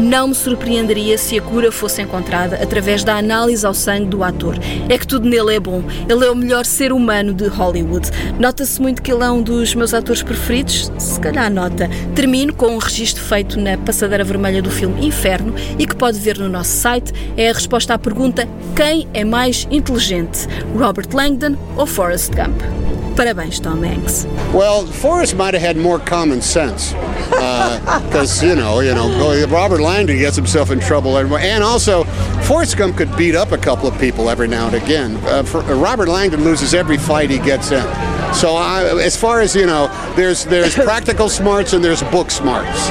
Não 0.00 0.28
me 0.28 0.34
surpreenderia 0.34 1.18
se 1.18 1.38
a 1.38 1.42
cura 1.42 1.70
fosse 1.70 2.02
encontrada 2.02 2.56
através 2.56 3.04
da 3.04 3.16
análise 3.16 3.66
ao 3.66 3.74
sangue 3.74 4.06
do 4.06 4.22
ator. 4.22 4.56
É 4.88 4.98
que 4.98 5.06
tudo 5.06 5.28
nele 5.28 5.56
é 5.56 5.60
bom. 5.60 5.82
Ele 6.08 6.24
é 6.24 6.30
o 6.30 6.36
melhor 6.36 6.64
ser 6.64 6.92
humano 6.92 7.32
de 7.32 7.46
Hollywood. 7.46 8.10
Nota-se 8.38 8.80
muito 8.80 9.02
que 9.02 9.12
ele 9.12 9.24
é 9.24 9.30
um 9.30 9.42
dos 9.42 9.74
meus 9.74 9.94
atores 9.94 10.22
preferidos? 10.22 10.90
Se 10.98 11.20
calhar 11.20 11.50
nota. 11.50 11.88
Termino 12.14 12.54
com 12.54 12.74
um 12.74 12.78
registro 12.78 13.22
feito 13.22 13.60
na 13.60 13.76
passadeira 13.78 14.24
vermelha 14.24 14.62
do 14.62 14.70
filme 14.70 15.06
Inferno 15.06 15.54
e 15.78 15.86
que 15.86 15.96
pode 15.96 16.18
ver 16.18 16.38
no 16.38 16.48
nosso 16.48 16.70
site. 16.70 17.12
É 17.36 17.50
a 17.50 17.52
resposta 17.52 17.94
à 17.94 17.98
pergunta: 17.98 18.48
quem 18.74 19.08
é 19.12 19.24
mais 19.24 19.66
inteligente? 19.70 20.46
Robert 20.76 21.08
Langdon 21.12 21.56
ou 21.76 21.86
Forrest 21.86 22.32
Gump? 22.34 22.87
Parabéns, 23.18 23.60
Tom 23.60 23.82
Hanks. 23.82 24.26
Well, 24.54 24.86
Forrest 24.86 25.34
might 25.34 25.52
have 25.52 25.60
had 25.60 25.76
more 25.76 25.98
common 25.98 26.40
sense, 26.40 26.92
because 27.30 28.44
you 28.44 28.54
know, 28.54 28.78
you 28.78 28.94
know, 28.94 29.44
Robert 29.48 29.80
Langdon 29.80 30.16
gets 30.18 30.36
himself 30.36 30.70
in 30.70 30.78
trouble, 30.78 31.16
and, 31.16 31.32
and 31.32 31.64
also 31.64 32.04
Forrest 32.44 32.76
Gump 32.76 32.96
could 32.96 33.14
beat 33.16 33.34
up 33.34 33.50
a 33.50 33.58
couple 33.58 33.88
of 33.88 33.98
people 33.98 34.30
every 34.30 34.46
now 34.46 34.68
and 34.68 34.76
again. 34.76 35.16
Uh, 35.26 35.42
for, 35.42 35.62
uh, 35.62 35.74
Robert 35.74 36.08
Langdon 36.08 36.44
loses 36.44 36.74
every 36.74 36.96
fight 36.96 37.28
he 37.28 37.38
gets 37.38 37.72
in. 37.72 37.82
So, 38.32 38.54
I, 38.54 38.84
as 39.02 39.16
far 39.16 39.40
as 39.40 39.56
you 39.56 39.66
know, 39.66 39.88
there's 40.14 40.44
there's 40.44 40.74
practical 40.90 41.28
smarts 41.28 41.72
and 41.72 41.84
there's 41.84 42.04
book 42.04 42.30
smarts. 42.30 42.88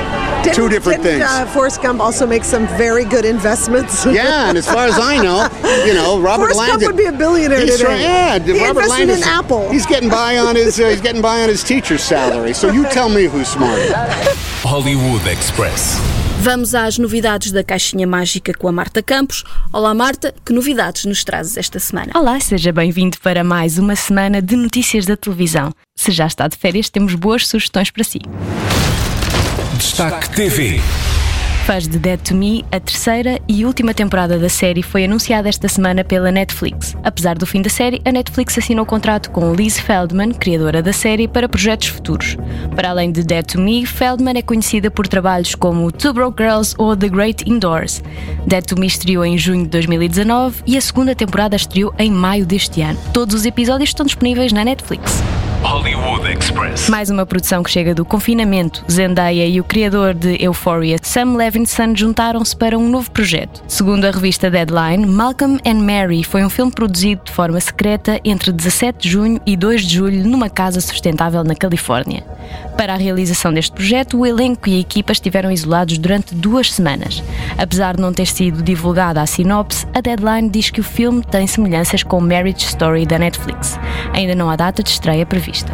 Two 0.54 0.70
different 0.70 1.04
didn't, 1.04 1.20
things. 1.20 1.24
Uh, 1.30 1.46
Forrest 1.54 1.82
Gump 1.82 2.00
also 2.02 2.26
make 2.26 2.44
some 2.44 2.68
very 2.78 3.06
good 3.06 3.26
investments. 3.26 4.06
yeah, 4.06 4.50
and 4.50 4.58
as 4.58 4.66
far 4.66 4.88
as 4.88 4.98
I 4.98 5.18
know, 5.22 5.48
you 5.86 5.94
know, 5.94 6.20
Robert 6.20 6.52
Forrest 6.54 6.60
Gump 6.60 6.70
Langdon 6.82 6.88
would 6.88 6.98
be 6.98 7.06
a 7.06 7.12
billionaire 7.12 7.62
He's 7.62 7.78
today. 7.78 8.02
yeah, 8.02 8.40
He 8.40 8.66
Robert 8.66 8.88
Langdon. 8.88 9.18
in 9.18 9.24
Apple. 9.24 9.70
He's 9.70 9.86
getting 9.86 10.10
by 10.10 10.38
on 10.38 10.56
his 10.56 10.80
uh, 10.80 10.90
he's 10.90 11.02
getting 11.02 11.22
by 11.22 11.44
on 11.44 11.50
his 11.50 11.64
teacher's 11.64 12.02
salary. 12.02 12.54
So 12.54 12.72
you 12.72 12.84
tell 12.90 13.10
me 13.10 13.26
who's 13.26 13.48
smarter. 13.50 13.94
Hollywood 14.64 15.26
Express. 15.28 15.98
Vamos 16.40 16.74
às 16.76 16.98
novidades 16.98 17.52
da 17.52 17.64
Caixinha 17.64 18.06
Mágica 18.08 18.54
com 18.54 18.68
a 18.68 18.72
Marta 18.72 19.02
Campos. 19.02 19.44
Olá, 19.74 19.94
Marta, 19.94 20.34
que 20.46 20.54
novidades 20.54 21.04
nos 21.06 21.24
trazes 21.24 21.58
esta 21.58 21.80
semana? 21.80 22.12
Olá, 22.16 22.40
seja 22.40 22.72
bem-vindo 22.72 23.18
para 23.20 23.44
mais 23.44 23.78
uma 23.78 23.96
semana 23.96 24.42
de 24.42 24.56
notícias 24.56 25.06
da 25.06 25.18
televisão. 25.18 25.72
Se 25.96 26.12
já 26.12 26.28
está 26.28 26.48
de 26.48 26.56
férias, 26.56 26.90
temos 26.90 27.16
boas 27.16 27.46
sugestões 27.48 27.90
para 27.90 28.04
si. 28.04 28.20
Destaque 29.88 30.30
TV. 30.32 30.82
Fãs 31.66 31.88
de 31.88 31.98
Dead 31.98 32.20
to 32.20 32.36
Me, 32.36 32.66
a 32.74 32.78
terceira 32.80 33.40
e 33.48 33.66
última 33.66 33.94
temporada 33.94 34.38
da 34.38 34.50
série 34.50 34.84
foi 34.84 35.06
anunciada 35.06 35.48
esta 35.48 35.70
semana 35.70 36.04
pela 36.04 36.30
Netflix. 36.30 36.94
Apesar 37.06 37.38
do 37.38 37.46
fim 37.46 37.62
da 37.62 37.70
série, 37.70 38.02
a 38.04 38.12
Netflix 38.12 38.58
assinou 38.58 38.86
contrato 38.86 39.32
com 39.32 39.54
Liz 39.54 39.80
Feldman, 39.80 40.34
criadora 40.34 40.84
da 40.84 40.92
série, 40.92 41.26
para 41.26 41.48
projetos 41.48 41.88
futuros. 41.88 42.36
Para 42.76 42.90
além 42.90 43.14
de 43.14 43.24
Dead 43.24 43.46
to 43.46 43.62
Me, 43.62 43.86
Feldman 43.86 44.38
é 44.38 44.42
conhecida 44.42 44.92
por 44.92 45.08
trabalhos 45.08 45.56
como 45.56 45.90
Two 45.90 46.14
Broke 46.14 46.44
Girls 46.44 46.76
ou 46.78 46.96
The 46.96 47.08
Great 47.08 47.50
Indoors. 47.50 48.04
Dead 48.46 48.66
to 48.66 48.78
Me 48.78 48.88
estreou 48.88 49.24
em 49.24 49.38
junho 49.38 49.64
de 49.64 49.70
2019 49.70 50.64
e 50.68 50.78
a 50.78 50.82
segunda 50.82 51.16
temporada 51.16 51.56
estreou 51.56 51.94
em 51.98 52.12
maio 52.12 52.46
deste 52.46 52.82
ano. 52.82 53.00
Todos 53.14 53.34
os 53.34 53.46
episódios 53.46 53.90
estão 53.90 54.06
disponíveis 54.06 54.52
na 54.52 54.66
Netflix. 54.66 55.24
Hollywood 55.64 56.32
Express. 56.32 56.90
Mais 56.90 57.10
uma 57.10 57.26
produção 57.26 57.64
que 57.64 57.70
chega 57.70 57.94
do 57.94 58.06
confinamento. 58.06 58.84
Zendaya 58.90 59.46
e 59.46 59.60
o 59.60 59.64
criador 59.64 60.14
de 60.14 60.38
Euphoria, 60.42 60.98
Sam 61.02 61.36
Levinson, 61.36 61.96
juntaram-se 61.96 62.56
para 62.56 62.78
um 62.78 62.88
novo 62.88 63.10
projeto. 63.12 63.64
Segundo 63.68 64.06
a 64.06 64.12
revista 64.12 64.50
Deadline, 64.50 65.06
Malcolm 65.06 65.60
and 65.66 65.82
Mary 65.82 66.24
foi 66.24 66.44
um 66.44 66.50
filme 66.50 66.72
produzido 66.72 67.22
de 67.26 67.32
forma 67.32 67.60
secreta 67.60 68.20
entre 68.24 68.52
17 68.52 69.00
de 69.00 69.10
junho 69.10 69.42
e 69.46 69.58
2 69.58 69.82
de 69.84 69.96
julho 69.96 70.28
numa 70.28 70.50
casa 70.50 70.80
sustentável 70.80 71.44
na 71.44 71.56
Califórnia. 71.56 72.24
Para 72.78 72.94
a 72.94 72.98
realização 72.98 73.52
deste 73.52 73.72
projeto, 73.72 74.20
o 74.20 74.26
elenco 74.26 74.70
e 74.70 74.76
a 74.76 74.80
equipa 74.80 75.12
estiveram 75.12 75.52
isolados 75.52 75.98
durante 75.98 76.36
duas 76.36 76.72
semanas. 76.72 77.24
Apesar 77.58 77.96
de 77.96 78.02
não 78.02 78.14
ter 78.14 78.28
sido 78.28 78.62
divulgada 78.62 79.20
a 79.20 79.26
sinopse, 79.26 79.88
a 79.96 80.00
Deadline 80.00 80.48
diz 80.48 80.70
que 80.70 80.80
o 80.80 80.84
filme 80.84 81.24
tem 81.24 81.48
semelhanças 81.48 82.04
com 82.04 82.22
Marriage 82.22 82.66
Story 82.66 83.06
da 83.08 83.18
Netflix. 83.18 83.80
Ainda 84.14 84.36
não 84.36 84.48
há 84.48 84.56
data 84.56 84.84
de 84.84 84.90
estreia 84.90 85.26
prevista. 85.26 85.72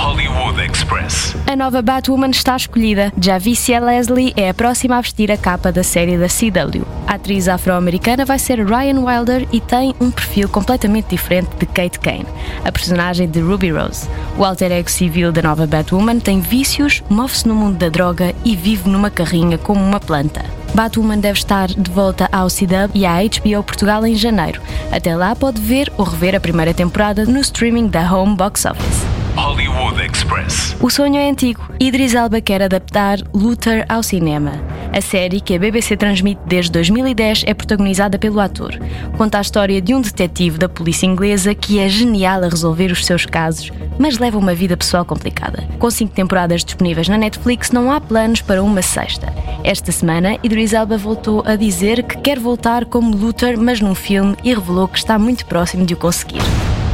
Hollywood 0.00 0.58
Express. 0.64 1.36
A 1.46 1.54
nova 1.54 1.82
Batwoman 1.82 2.30
está 2.30 2.56
escolhida. 2.56 3.12
Javicia 3.20 3.78
Leslie 3.78 4.32
é 4.34 4.48
a 4.48 4.54
próxima 4.54 4.96
a 4.96 5.00
vestir 5.02 5.30
a 5.30 5.36
capa 5.36 5.70
da 5.70 5.82
série 5.82 6.16
da 6.16 6.26
CW. 6.26 6.86
A 7.06 7.16
atriz 7.16 7.48
afro-americana 7.48 8.24
vai 8.24 8.38
ser 8.38 8.64
Ryan 8.66 9.00
Wilder 9.00 9.46
e 9.52 9.60
tem 9.60 9.94
um 10.00 10.10
perfil 10.10 10.48
completamente 10.48 11.10
diferente 11.10 11.50
de 11.58 11.66
Kate 11.66 12.00
Kane, 12.00 12.24
a 12.64 12.72
personagem 12.72 13.28
de 13.28 13.40
Ruby 13.40 13.72
Rose. 13.72 14.08
O 14.38 14.44
alter 14.44 14.72
ego 14.72 14.90
civil 14.90 15.32
da 15.32 15.42
nova 15.42 15.66
Batwoman 15.66 16.18
tem 16.18 16.40
vícios, 16.40 17.02
move-se 17.10 17.46
no 17.46 17.54
mundo 17.54 17.76
da 17.76 17.90
droga 17.90 18.34
e 18.42 18.56
vive 18.56 18.88
numa 18.88 19.10
carrinha 19.10 19.58
como 19.58 19.84
uma 19.84 20.00
planta. 20.00 20.42
Batwoman 20.74 21.18
deve 21.18 21.38
estar 21.38 21.68
de 21.68 21.90
volta 21.90 22.26
ao 22.32 22.48
CW 22.48 22.90
e 22.94 23.04
à 23.04 23.18
HBO 23.18 23.62
Portugal 23.62 24.06
em 24.06 24.14
janeiro. 24.14 24.62
Até 24.90 25.14
lá 25.14 25.36
pode 25.36 25.60
ver 25.60 25.92
ou 25.98 26.06
rever 26.06 26.34
a 26.34 26.40
primeira 26.40 26.72
temporada 26.72 27.26
no 27.26 27.40
streaming 27.40 27.88
da 27.88 28.10
Home 28.10 28.34
Box 28.34 28.64
Office. 28.64 29.19
Hollywood 29.36 30.00
Express. 30.04 30.76
O 30.80 30.90
sonho 30.90 31.16
é 31.16 31.30
antigo. 31.30 31.62
Idris 31.78 32.14
Elba 32.14 32.40
quer 32.40 32.62
adaptar 32.62 33.18
Luther 33.32 33.84
ao 33.88 34.02
cinema. 34.02 34.52
A 34.92 35.00
série, 35.00 35.40
que 35.40 35.54
a 35.54 35.58
BBC 35.58 35.96
transmite 35.96 36.40
desde 36.46 36.72
2010, 36.72 37.44
é 37.46 37.54
protagonizada 37.54 38.18
pelo 38.18 38.40
ator. 38.40 38.78
Conta 39.16 39.38
a 39.38 39.40
história 39.40 39.80
de 39.80 39.94
um 39.94 40.00
detetive 40.00 40.58
da 40.58 40.68
polícia 40.68 41.06
inglesa 41.06 41.54
que 41.54 41.78
é 41.78 41.88
genial 41.88 42.42
a 42.42 42.48
resolver 42.48 42.90
os 42.90 43.06
seus 43.06 43.24
casos, 43.24 43.70
mas 43.98 44.18
leva 44.18 44.38
uma 44.38 44.54
vida 44.54 44.76
pessoal 44.76 45.04
complicada. 45.04 45.64
Com 45.78 45.90
cinco 45.90 46.14
temporadas 46.14 46.64
disponíveis 46.64 47.08
na 47.08 47.16
Netflix, 47.16 47.70
não 47.70 47.90
há 47.92 48.00
planos 48.00 48.40
para 48.40 48.62
uma 48.62 48.82
sexta. 48.82 49.32
Esta 49.62 49.92
semana, 49.92 50.38
Idris 50.42 50.72
Elba 50.72 50.96
voltou 50.96 51.42
a 51.46 51.54
dizer 51.54 52.02
que 52.02 52.18
quer 52.18 52.38
voltar 52.38 52.84
como 52.84 53.16
Luther, 53.16 53.58
mas 53.58 53.80
num 53.80 53.94
filme, 53.94 54.36
e 54.42 54.52
revelou 54.52 54.88
que 54.88 54.98
está 54.98 55.18
muito 55.18 55.46
próximo 55.46 55.86
de 55.86 55.94
o 55.94 55.96
conseguir. 55.96 56.42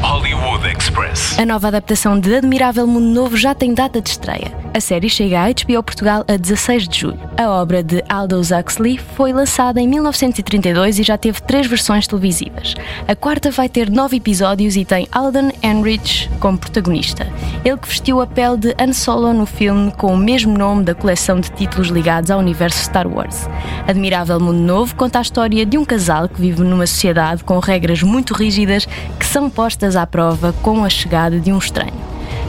Hollywood 0.07 0.65
Express. 0.69 1.37
A 1.37 1.45
nova 1.45 1.67
adaptação 1.67 2.19
de 2.21 2.37
Admirável 2.37 2.87
Mundo 2.87 3.09
Novo 3.09 3.37
já 3.37 3.57
tem 3.57 3.75
data 3.75 4.01
de 4.01 4.09
estreia. 4.11 4.53
A 4.73 4.79
série 4.79 5.09
chega 5.09 5.41
à 5.41 5.49
HBO 5.49 5.83
Portugal 5.83 6.25
a 6.29 6.37
16 6.37 6.87
de 6.87 7.01
julho. 7.01 7.19
A 7.37 7.51
obra 7.51 7.83
de 7.83 8.05
Aldous 8.09 8.53
Huxley 8.53 8.99
foi 8.99 9.33
lançada 9.33 9.81
em 9.81 9.89
1932 9.89 11.01
e 11.01 11.03
já 11.03 11.19
teve 11.19 11.41
três 11.41 11.67
versões 11.67 12.07
televisivas. 12.07 12.75
A 13.09 13.17
quarta 13.17 13.51
vai 13.51 13.69
ter 13.69 13.91
nove 13.91 14.19
episódios 14.19 14.77
e 14.77 14.85
tem 14.85 15.09
Alden 15.11 15.51
Ehrenreich 15.61 16.31
como 16.39 16.57
protagonista. 16.57 17.27
Ele 17.65 17.77
que 17.77 17.89
vestiu 17.89 18.21
a 18.21 18.27
pele 18.29 18.59
de 18.59 18.77
Han 18.79 18.93
Solo 18.93 19.33
no 19.33 19.45
filme 19.45 19.91
com 19.91 20.15
o 20.15 20.17
mesmo 20.17 20.57
nome 20.57 20.85
da 20.85 20.95
coleção 20.95 21.41
de 21.41 21.51
títulos 21.51 21.89
ligados 21.89 22.31
ao 22.31 22.39
universo 22.39 22.79
Star 22.85 23.09
Wars. 23.09 23.49
Admirável 23.89 24.39
Mundo 24.39 24.61
Novo 24.61 24.95
conta 24.95 25.19
a 25.19 25.23
história 25.23 25.67
de 25.67 25.77
um 25.77 25.85
casal 25.85 26.29
que 26.29 26.41
vive 26.41 26.63
numa 26.63 26.87
sociedade 26.87 27.43
com 27.43 27.59
regras 27.59 28.05
muito 28.05 28.35
rígidas 28.35 28.87
que 29.19 29.27
são 29.27 29.51
postas 29.51 29.96
à 29.97 30.07
prova 30.07 30.55
com 30.63 30.85
a 30.85 30.89
chegada 30.89 31.41
de 31.41 31.53
um 31.53 31.59
estranho. 31.59 31.95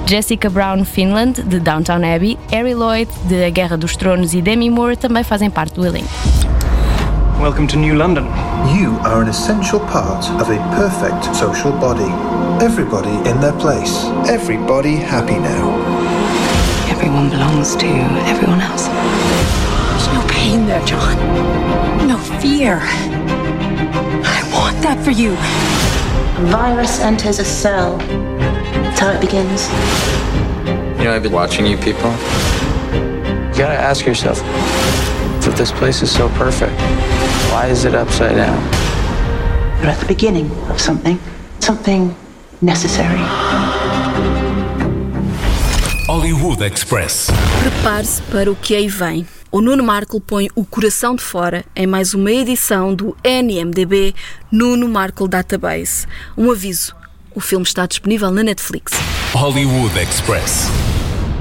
Jessica 0.06 0.50
Brown 0.50 0.86
Finland, 0.86 1.42
de 1.44 1.60
Downtown 1.60 2.02
Abbey, 2.04 2.38
Harry 2.52 2.74
Lloyd, 2.74 3.10
de 3.26 3.44
A 3.44 3.50
Guerra 3.50 3.76
dos 3.76 3.96
Tronos 3.96 4.34
e 4.34 4.42
Demi 4.42 4.70
Moore 4.70 4.96
também 4.96 5.24
fazem 5.24 5.50
parte 5.50 5.76
do 5.76 5.86
elenco. 5.86 6.08
Welcome 7.42 7.68
to 7.68 7.78
New 7.78 7.96
London. 7.96 8.26
You 8.74 8.98
are 9.04 9.22
an 9.22 9.30
essential 9.30 9.80
part 9.80 10.28
of 10.42 10.50
a 10.50 10.58
perfect 10.76 11.36
social 11.36 11.72
body. 11.74 12.10
Everybody 12.64 13.12
in 13.30 13.40
their 13.40 13.54
place. 13.54 14.08
Everybody 14.28 14.96
happy 14.96 15.38
now. 15.38 15.76
Everyone 16.90 17.30
belongs 17.30 17.76
to 17.76 17.86
everyone 18.28 18.62
else. 18.62 18.88
There's 18.88 20.08
no 20.14 20.22
pain 20.28 20.66
there, 20.66 20.84
John. 20.86 21.16
No 22.08 22.18
fear. 22.40 22.80
I 24.24 24.42
want 24.52 24.82
that 24.82 24.98
for 25.04 25.12
you. 25.12 25.38
A 26.38 26.46
virus 26.52 27.00
enters 27.00 27.40
a 27.40 27.46
cell. 27.46 27.98
That's 27.98 29.00
how 29.00 29.10
it 29.10 29.20
begins. 29.20 29.68
You 31.00 31.06
know, 31.06 31.14
I've 31.16 31.24
been 31.24 31.32
watching 31.32 31.66
you 31.66 31.78
people. 31.78 32.12
You 32.12 33.64
gotta 33.64 33.80
ask 33.80 34.06
yourself 34.06 34.40
if 35.48 35.58
this 35.58 35.72
place 35.72 36.04
is 36.04 36.12
so 36.12 36.30
perfect, 36.30 36.74
why 37.52 37.68
is 37.68 37.86
it 37.86 37.96
upside 37.96 38.36
down? 38.36 38.62
You're 39.82 39.90
at 39.90 40.00
the 40.00 40.06
beginning 40.06 40.52
of 40.70 40.80
something, 40.80 41.18
something 41.60 42.16
necessary. 42.62 43.18
Hollywood 46.06 46.62
Express. 46.62 47.32
Prepare-se 47.62 48.22
para 48.24 48.52
o 48.52 48.56
que 48.56 48.76
aí 48.76 48.88
vem. 48.88 49.26
O 49.50 49.62
Nuno 49.62 49.82
Marco 49.82 50.20
põe 50.20 50.50
o 50.56 50.66
coração 50.66 51.16
de 51.16 51.24
fora 51.24 51.64
em 51.74 51.88
mais 51.88 52.14
uma 52.14 52.30
edição 52.30 52.94
do 52.94 53.16
NMDB 53.24 54.14
Nuno 54.52 54.90
Marco 54.90 55.26
Database. 55.26 56.06
Um 56.38 56.52
aviso: 56.52 56.94
o 57.34 57.40
filme 57.40 57.66
está 57.66 57.86
disponível 57.86 58.30
na 58.30 58.44
Netflix. 58.44 58.92
Hollywood 59.34 59.98
Express. 60.00 60.68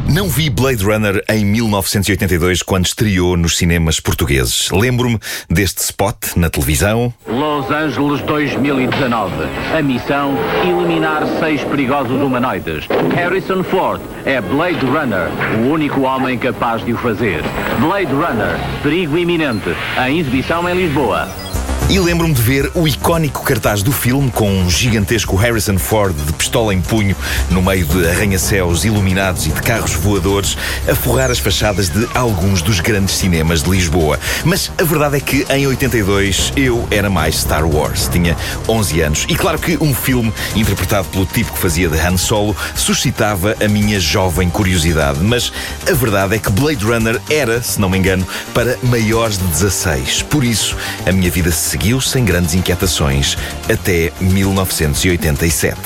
Não 0.09 0.29
vi 0.29 0.49
Blade 0.49 0.85
Runner 0.85 1.23
em 1.29 1.45
1982 1.45 2.63
quando 2.63 2.87
estreou 2.87 3.37
nos 3.37 3.57
cinemas 3.57 3.99
portugueses. 3.99 4.71
Lembro-me 4.71 5.19
deste 5.51 5.79
spot 5.79 6.37
na 6.37 6.49
televisão. 6.49 7.13
Los 7.27 7.69
Angeles 7.71 8.23
2019. 8.23 9.35
A 9.77 9.83
missão: 9.83 10.35
eliminar 10.63 11.27
seis 11.41 11.63
perigosos 11.65 12.23
humanoides. 12.23 12.87
Harrison 13.15 13.65
Ford 13.65 14.01
é 14.25 14.41
Blade 14.41 14.87
Runner, 14.87 15.29
o 15.59 15.73
único 15.73 16.03
homem 16.03 16.39
capaz 16.39 16.85
de 16.85 16.93
o 16.93 16.97
fazer. 16.99 17.43
Blade 17.81 18.13
Runner, 18.13 18.57
perigo 18.83 19.19
iminente. 19.19 19.75
A 19.97 20.09
exibição 20.09 20.69
em 20.69 20.75
Lisboa. 20.75 21.46
E 21.89 22.01
lembro-me 22.01 22.35
de 22.35 22.43
ver 22.43 22.69
o 22.75 22.89
icónico 22.89 23.45
cartaz 23.45 23.81
do 23.81 23.93
filme 23.93 24.29
com 24.29 24.51
um 24.51 24.69
gigantesco 24.69 25.37
Harrison 25.37 25.79
Ford 25.79 26.13
de 26.17 26.33
pistola 26.33 26.75
em 26.75 26.81
punho 26.81 27.15
no 27.49 27.63
meio 27.63 27.87
de 27.87 28.09
arranha-céus 28.09 28.85
iluminados 28.85 29.47
e 29.47 29.51
de 29.51 29.63
carros 29.63 29.95
voadores 29.95 30.59
a 30.89 30.97
forrar 30.97 31.31
as 31.31 31.39
fachadas 31.39 31.89
de 31.89 32.09
alguns 32.13 32.61
dos 32.61 32.81
grandes 32.81 33.15
cinemas 33.15 33.63
de 33.63 33.71
Lisboa. 33.71 34.19
Mas 34.45 34.73
a 34.77 34.83
verdade 34.83 35.19
é 35.19 35.21
que 35.21 35.47
em 35.49 35.69
82 35.69 36.53
eu 36.57 36.89
era 36.91 37.09
mais 37.09 37.37
Star 37.37 37.65
Wars, 37.65 38.09
tinha 38.09 38.37
11 38.69 39.01
anos. 39.01 39.27
E 39.29 39.37
claro 39.37 39.59
que 39.59 39.79
um 39.81 39.95
filme 39.95 40.33
interpretado 40.57 41.07
pelo 41.07 41.25
tipo 41.25 41.53
que 41.53 41.59
fazia 41.61 41.89
de 41.89 42.01
Han 42.01 42.17
Solo 42.17 42.57
suscitava 42.75 43.55
a 43.65 43.69
minha 43.69 44.01
jovem 44.01 44.51
curiosidade. 44.51 45.21
Mas 45.23 45.53
a 45.89 45.95
verdade 45.95 46.35
é 46.35 46.39
que 46.41 46.51
Blade 46.51 46.85
Runner 46.85 47.21
era, 47.31 47.63
se 47.63 47.81
não 47.81 47.89
me 47.89 47.97
engano, 47.97 48.27
para 48.53 48.77
maiores 48.83 49.39
de 49.39 49.45
16. 49.45 50.23
Por 50.23 50.43
isso, 50.43 50.77
a 51.07 51.13
minha 51.13 51.31
vida 51.31 51.53
se 51.53 51.76
seguiu 51.77 52.01
sem 52.01 52.25
grandes 52.25 52.55
inquietações 52.55 53.37
até 53.71 54.11
1987. 54.19 55.77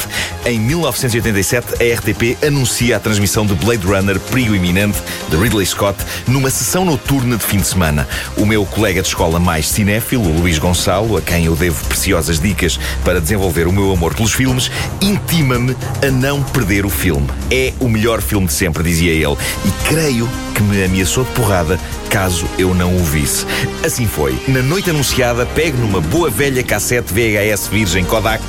Em 0.46 0.60
1987, 0.60 1.74
a 1.82 1.96
RTP 1.96 2.46
anuncia 2.46 2.96
a 2.96 3.00
transmissão 3.00 3.44
de 3.44 3.54
Blade 3.56 3.84
Runner 3.84 4.20
Perigo 4.20 4.54
Iminente 4.54 4.98
de 5.28 5.36
Ridley 5.36 5.66
Scott 5.66 5.98
numa 6.28 6.48
sessão 6.48 6.84
noturna 6.84 7.36
de 7.36 7.42
fim 7.42 7.58
de 7.58 7.66
semana. 7.66 8.06
O 8.36 8.46
meu 8.46 8.64
colega 8.64 9.02
de 9.02 9.08
escola 9.08 9.40
mais 9.40 9.66
cinéfilo, 9.66 10.32
Luís 10.40 10.60
Gonçalo, 10.60 11.16
a 11.16 11.20
quem 11.20 11.46
eu 11.46 11.56
devo 11.56 11.84
preciosas 11.86 12.38
dicas 12.38 12.78
para 13.04 13.20
desenvolver 13.20 13.66
o 13.66 13.72
meu 13.72 13.92
amor 13.92 14.14
pelos 14.14 14.32
filmes, 14.32 14.70
intima-me 15.00 15.76
a 16.06 16.10
não 16.10 16.40
perder 16.40 16.86
o 16.86 16.90
filme. 16.90 17.26
É 17.50 17.72
o 17.80 17.88
melhor 17.88 18.22
filme 18.22 18.46
de 18.46 18.52
sempre, 18.52 18.84
dizia 18.84 19.10
ele, 19.10 19.36
e 19.64 19.88
creio 19.88 20.30
que 20.60 20.62
me 20.62 20.84
ameaçou 20.84 21.24
de 21.24 21.30
porrada 21.30 21.80
caso 22.10 22.46
eu 22.58 22.74
não 22.74 22.94
o 22.94 23.04
visse. 23.04 23.46
Assim 23.84 24.06
foi. 24.06 24.38
Na 24.48 24.60
noite 24.60 24.90
anunciada, 24.90 25.46
pego 25.46 25.78
numa 25.78 26.00
boa 26.00 26.28
velha 26.28 26.62
cassete 26.62 27.14
VHS 27.14 27.68
virgem 27.68 28.04
Kodak, 28.04 28.42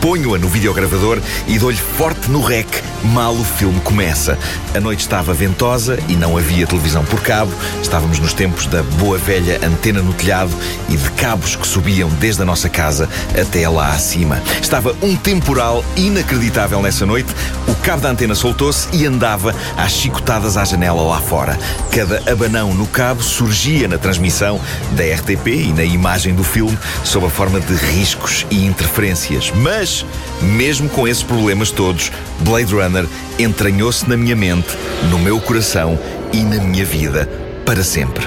ponho-a 0.00 0.38
no 0.38 0.48
videogravador 0.48 1.20
e 1.46 1.58
dou-lhe 1.58 1.76
forte 1.76 2.30
no 2.30 2.40
rec 2.40 2.68
mal 3.04 3.34
o 3.34 3.44
filme 3.44 3.80
começa. 3.80 4.38
A 4.74 4.80
noite 4.80 5.00
estava 5.00 5.32
ventosa 5.32 5.98
e 6.08 6.14
não 6.14 6.36
havia 6.36 6.66
televisão 6.66 7.04
por 7.04 7.20
cabo. 7.20 7.52
Estávamos 7.82 8.18
nos 8.18 8.32
tempos 8.32 8.66
da 8.66 8.82
boa 8.82 9.18
velha 9.18 9.60
antena 9.64 10.02
no 10.02 10.12
telhado 10.12 10.52
e 10.88 10.96
de 10.96 11.10
cabos 11.12 11.56
que 11.56 11.66
subiam 11.66 12.08
desde 12.20 12.42
a 12.42 12.44
nossa 12.44 12.68
casa 12.68 13.08
até 13.40 13.68
lá 13.68 13.92
acima. 13.92 14.40
Estava 14.60 14.94
um 15.02 15.16
temporal 15.16 15.84
inacreditável 15.96 16.80
nessa 16.82 17.06
noite. 17.06 17.32
O 17.66 17.74
cabo 17.76 18.02
da 18.02 18.10
antena 18.10 18.34
soltou-se 18.34 18.88
e 18.92 19.06
andava 19.06 19.54
às 19.76 19.92
chicotadas 19.92 20.56
à 20.56 20.64
janela 20.64 21.02
lá 21.02 21.20
fora. 21.20 21.57
Cada 21.92 22.22
abanão 22.30 22.74
no 22.74 22.86
cabo 22.86 23.22
surgia 23.22 23.88
na 23.88 23.98
transmissão 23.98 24.60
da 24.92 25.04
RTP 25.04 25.46
e 25.48 25.72
na 25.72 25.84
imagem 25.84 26.34
do 26.34 26.44
filme 26.44 26.76
sob 27.04 27.26
a 27.26 27.30
forma 27.30 27.60
de 27.60 27.74
riscos 27.74 28.46
e 28.50 28.64
interferências. 28.64 29.50
Mas, 29.54 30.04
mesmo 30.40 30.88
com 30.88 31.06
esses 31.06 31.22
problemas 31.22 31.70
todos, 31.70 32.12
Blade 32.40 32.74
Runner 32.74 33.06
entranhou-se 33.38 34.08
na 34.08 34.16
minha 34.16 34.36
mente, 34.36 34.76
no 35.10 35.18
meu 35.18 35.40
coração 35.40 35.98
e 36.32 36.42
na 36.42 36.56
minha 36.56 36.84
vida 36.84 37.28
para 37.64 37.82
sempre. 37.82 38.24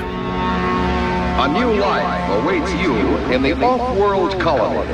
A 1.40 1.48
new 1.48 1.72
life 1.74 2.30
awaits 2.44 2.72
you 2.74 2.94
in 3.34 3.42
the 3.42 3.54
off-world 3.66 4.38
colony. 4.40 4.86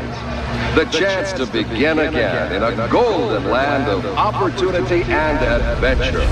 The 0.75 0.85
chance 0.85 1.33
to 1.33 1.45
begin 1.45 1.99
again 1.99 2.53
in 2.53 2.63
a 2.63 2.87
golden 2.87 3.49
land 3.49 3.89
of 3.89 4.05
opportunity 4.15 5.03
and 5.03 5.39
adventure. 5.43 6.23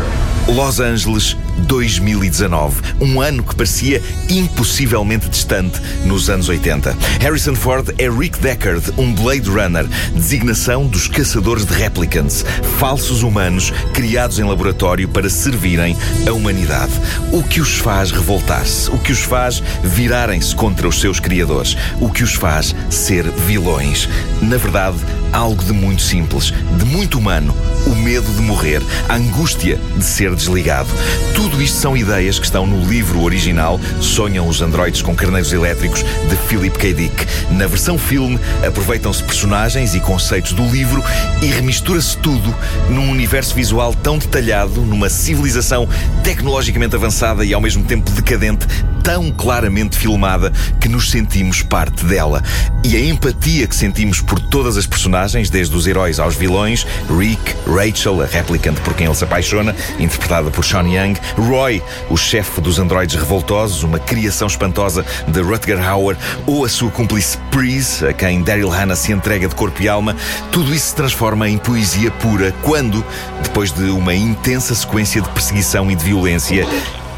Los 0.47 0.79
Angeles 0.79 1.35
2019, 1.59 2.81
um 2.99 3.21
ano 3.21 3.43
que 3.43 3.55
parecia 3.55 4.01
impossivelmente 4.29 5.29
distante 5.29 5.79
nos 6.05 6.29
anos 6.29 6.49
80. 6.49 6.95
Harrison 7.19 7.55
Ford 7.55 7.93
é 7.97 8.09
Rick 8.09 8.39
Deckard, 8.39 8.91
um 8.97 9.13
Blade 9.13 9.49
Runner, 9.49 9.85
designação 10.13 10.87
dos 10.87 11.07
caçadores 11.07 11.65
de 11.65 11.73
replicants, 11.73 12.45
falsos 12.77 13.23
humanos 13.23 13.71
criados 13.93 14.39
em 14.39 14.43
laboratório 14.43 15.07
para 15.07 15.29
servirem 15.29 15.95
a 16.27 16.31
humanidade. 16.31 16.93
O 17.31 17.43
que 17.43 17.61
os 17.61 17.77
faz 17.77 18.11
revoltar-se, 18.11 18.89
o 18.89 18.97
que 18.97 19.11
os 19.11 19.19
faz 19.19 19.61
virarem-se 19.83 20.55
contra 20.55 20.87
os 20.87 20.99
seus 20.99 21.19
criadores, 21.19 21.77
o 21.99 22.09
que 22.09 22.23
os 22.23 22.33
faz 22.33 22.75
ser 22.89 23.29
vilões. 23.29 24.09
Na 24.41 24.57
verdade, 24.57 24.97
algo 25.35 25.61
de 25.63 25.73
muito 25.73 26.01
simples, 26.01 26.53
de 26.77 26.85
muito 26.85 27.19
humano, 27.19 27.53
o 27.85 27.93
medo 27.93 28.31
de 28.31 28.41
morrer, 28.41 28.81
a 29.09 29.15
angústia 29.15 29.77
de 29.97 30.03
ser 30.03 30.33
desligado. 30.33 30.87
Tudo 31.35 31.61
isto 31.61 31.77
são 31.77 31.97
ideias 31.97 32.39
que 32.39 32.45
estão 32.45 32.65
no 32.65 32.87
livro 32.87 33.21
original 33.21 33.79
Sonham 33.99 34.47
os 34.47 34.61
Androides 34.61 35.01
com 35.01 35.13
Carneiros 35.13 35.51
Elétricos, 35.51 36.03
de 36.03 36.35
Philip 36.47 36.79
K. 36.79 36.93
Dick. 36.93 37.27
Na 37.51 37.67
versão 37.67 37.97
filme, 37.97 38.39
aproveitam-se 38.65 39.21
personagens 39.23 39.93
e 39.93 39.99
conceitos 39.99 40.53
do 40.53 40.65
livro 40.67 41.03
e 41.41 41.47
remistura-se 41.47 42.17
tudo 42.17 42.55
num 42.89 43.11
universo 43.11 43.53
visual 43.53 43.93
tão 43.93 44.17
detalhado, 44.17 44.81
numa 44.81 45.09
civilização 45.09 45.87
tecnologicamente 46.23 46.95
avançada 46.95 47.43
e 47.43 47.53
ao 47.53 47.59
mesmo 47.59 47.83
tempo 47.83 48.09
decadente, 48.11 48.65
tão 49.05 49.31
claramente 49.31 49.95
filmada 49.95 50.51
que 50.81 50.89
nos 50.89 51.11
sentimos 51.11 51.61
parte 51.61 52.03
dela. 52.05 52.43
E 52.83 52.97
a 52.97 52.99
empatia 52.99 53.67
que 53.67 53.75
sentimos 53.75 54.19
por 54.19 54.39
todas 54.39 54.77
as 54.77 54.87
personagens, 54.87 55.47
desde 55.47 55.75
os 55.75 55.85
heróis 55.85 56.19
aos 56.19 56.35
vilões, 56.35 56.87
Rick, 57.15 57.55
Rachel, 57.67 58.23
a 58.23 58.25
replicante 58.25 58.81
por 58.81 58.95
quem 58.95 59.05
ele 59.05 59.13
se 59.13 59.23
apaixona, 59.23 59.75
interpretada 59.99 60.49
por 60.49 60.65
Sean 60.65 60.87
Young, 60.87 61.13
Roy, 61.37 61.83
o 62.09 62.17
chefe 62.17 62.59
dos 62.59 62.79
androides 62.79 63.15
revoltosos, 63.15 63.83
uma 63.83 63.99
criação 63.99 64.47
espantosa 64.47 65.05
de 65.27 65.39
Rutger 65.39 65.87
Hauer, 65.87 66.17
ou 66.47 66.65
a 66.65 66.69
sua 66.69 66.89
cúmplice 66.89 67.37
Breeze, 67.51 68.07
a 68.07 68.11
quem 68.11 68.41
Daryl 68.41 68.69
Hannah 68.69 68.95
se 68.95 69.11
entrega 69.11 69.47
de 69.47 69.53
corpo 69.53 69.83
e 69.83 69.87
alma, 69.87 70.15
tudo 70.51 70.73
isso 70.73 70.87
se 70.87 70.95
transforma 70.95 71.47
em 71.47 71.59
poesia 71.59 72.09
pura 72.09 72.51
quando, 72.63 73.05
depois 73.43 73.71
de 73.71 73.83
uma 73.83 74.15
intensa 74.15 74.73
sequência 74.73 75.21
de 75.21 75.29
perseguição 75.29 75.91
e 75.91 75.95
de 75.95 76.03
violência, 76.03 76.65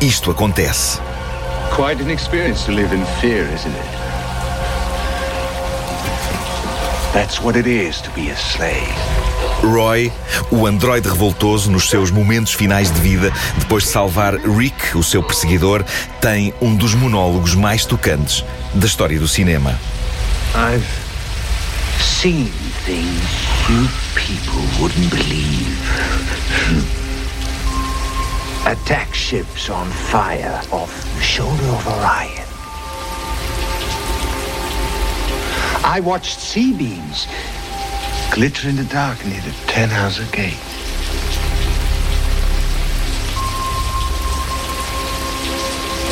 isto 0.02 0.30
acontece. 0.30 1.00
Quite 1.71 2.01
an 2.01 2.10
experience 2.10 2.65
to 2.65 2.71
live 2.71 2.93
in 2.93 3.06
fear, 3.21 3.43
isn't 3.53 3.71
it? 3.71 4.08
That's 7.13 7.41
what 7.41 7.56
it 7.56 7.67
is 7.67 8.01
to 8.01 8.12
be 8.12 8.30
a 8.30 8.36
slave. 8.36 8.93
Roy, 9.63 10.12
o 10.51 10.67
androide 10.67 11.10
revoltoso 11.10 11.71
nos 11.71 11.89
seus 11.89 12.12
momentos 12.12 12.53
finais 12.53 12.91
de 12.91 12.99
vida, 12.99 13.32
depois 13.58 13.84
de 13.86 13.89
salvar 13.89 14.36
Rick, 14.36 14.95
o 14.95 15.03
seu 15.03 15.23
perseguidor, 15.23 15.84
tem 16.21 16.53
um 16.62 16.75
dos 16.75 16.93
monólogos 16.93 17.56
mais 17.56 17.86
tocantes 17.86 18.43
da 18.73 18.86
história 18.86 19.19
do 19.19 19.27
cinema. 19.27 19.80
I've 20.53 20.86
seen 21.99 22.51
things 22.86 23.47
you 23.69 23.88
people 24.15 24.62
wouldn't 24.80 25.10
believe. 25.10 27.07
Attack 28.67 29.13
ships 29.13 29.69
on 29.69 29.89
fire 29.89 30.62
off 30.73 30.91
the 31.15 31.21
shoulder 31.21 31.63
of 31.67 31.88
Orion. 31.88 32.45
I 35.86 36.01
watched 36.03 36.38
sea 36.38 36.73
beams 36.73 37.27
glitter 38.30 38.67
in 38.67 38.75
the 38.75 38.84
dark 38.84 39.25
near 39.25 39.39
the 39.39 39.56
Ten 39.67 39.88
Hauser 39.88 40.25
Gate. 40.34 40.60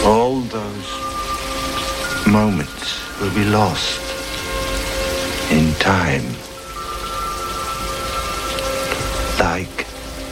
All 0.06 0.40
those 0.40 0.90
moments 2.26 3.20
will 3.20 3.36
be 3.36 3.44
lost 3.44 4.00
in 5.52 5.74
time. 5.74 6.24
Like 9.42 9.86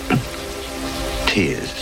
tears 1.27 1.72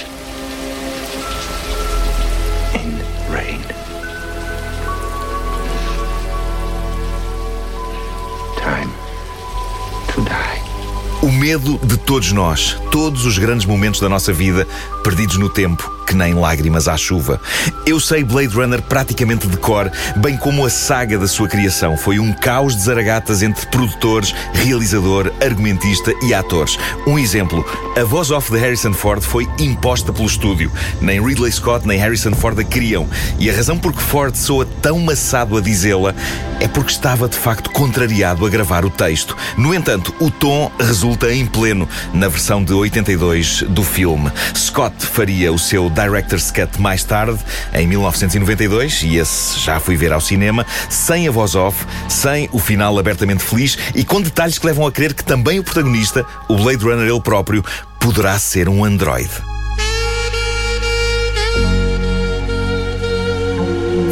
medo 11.41 11.80
de 11.84 11.97
todos 11.97 12.32
nós, 12.32 12.77
todos 12.91 13.25
os 13.25 13.39
grandes 13.39 13.65
momentos 13.65 13.99
da 13.99 14.08
nossa 14.08 14.32
vida 14.32 14.67
perdidos 15.04 15.38
no 15.38 15.49
tempo, 15.49 15.91
que 16.05 16.15
nem 16.15 16.33
lágrimas 16.33 16.87
à 16.87 16.97
chuva. 16.97 17.39
Eu 17.85 17.99
sei 17.99 18.23
Blade 18.23 18.55
Runner 18.55 18.81
praticamente 18.81 19.47
de 19.47 19.57
cor, 19.57 19.91
bem 20.17 20.37
como 20.37 20.65
a 20.65 20.69
saga 20.69 21.17
da 21.17 21.27
sua 21.27 21.47
criação. 21.47 21.97
Foi 21.97 22.19
um 22.19 22.33
caos 22.33 22.75
de 22.75 22.83
zaragatas 22.83 23.41
entre 23.43 23.65
produtores, 23.67 24.33
realizador, 24.53 25.31
argumentista 25.41 26.13
e 26.23 26.33
atores. 26.33 26.77
Um 27.07 27.17
exemplo: 27.17 27.65
a 27.99 28.03
voz 28.03 28.31
off 28.31 28.51
de 28.51 28.57
Harrison 28.57 28.93
Ford 28.93 29.21
foi 29.21 29.47
imposta 29.59 30.11
pelo 30.11 30.27
estúdio. 30.27 30.71
Nem 30.99 31.23
Ridley 31.23 31.51
Scott 31.51 31.87
nem 31.87 31.99
Harrison 31.99 32.33
Ford 32.33 32.59
a 32.59 32.63
queriam. 32.63 33.07
E 33.39 33.49
a 33.49 33.53
razão 33.53 33.77
por 33.77 33.93
que 33.93 34.01
Ford 34.01 34.35
soa 34.35 34.65
tão 34.81 34.99
maçado 34.99 35.57
a 35.57 35.61
dizê-la 35.61 36.13
é 36.59 36.67
porque 36.67 36.91
estava 36.91 37.27
de 37.27 37.37
facto 37.37 37.69
contrariado 37.71 38.45
a 38.45 38.49
gravar 38.49 38.85
o 38.85 38.89
texto. 38.89 39.35
No 39.57 39.73
entanto, 39.73 40.13
o 40.19 40.29
tom 40.29 40.71
resulta 40.79 41.31
em 41.33 41.45
pleno 41.45 41.87
na 42.13 42.27
versão 42.27 42.63
de 42.63 42.73
82 42.73 43.63
do 43.63 43.83
filme. 43.83 44.31
Scott 44.55 45.05
faria 45.05 45.51
o 45.51 45.59
seu 45.59 45.89
Director's 45.91 46.51
Cut 46.51 46.80
mais 46.80 47.04
tarde, 47.04 47.39
em 47.73 47.88
1992, 47.88 49.04
e 49.04 49.17
esse 49.17 49.60
já 49.60 49.80
fui 49.80 49.95
ver 49.95 50.12
ao 50.12 50.21
cinema, 50.21 50.65
sem 50.89 51.27
a 51.27 51.32
voz 51.32 51.56
off, 51.56 51.86
sem 52.10 52.49
o 52.51 52.60
final 52.60 52.97
abertamente 52.97 53.43
feliz 53.43 53.77
e 53.93 54.04
com 54.04 54.21
detalhes 54.21 54.58
que 54.58 54.65
levam 54.65 54.86
a 54.88 54.91
crer 54.91 55.13
que 55.13 55.23
também 55.23 55.60
o 55.60 55.63
protagonista, 55.63 56.25
o 56.47 56.56
Blade 56.56 56.84
Runner 56.84 57.08
ele 57.08 57.21
próprio, 57.21 57.63
poderá 57.99 58.38
ser 58.39 58.67
um 58.67 58.84
androide. 58.84 59.51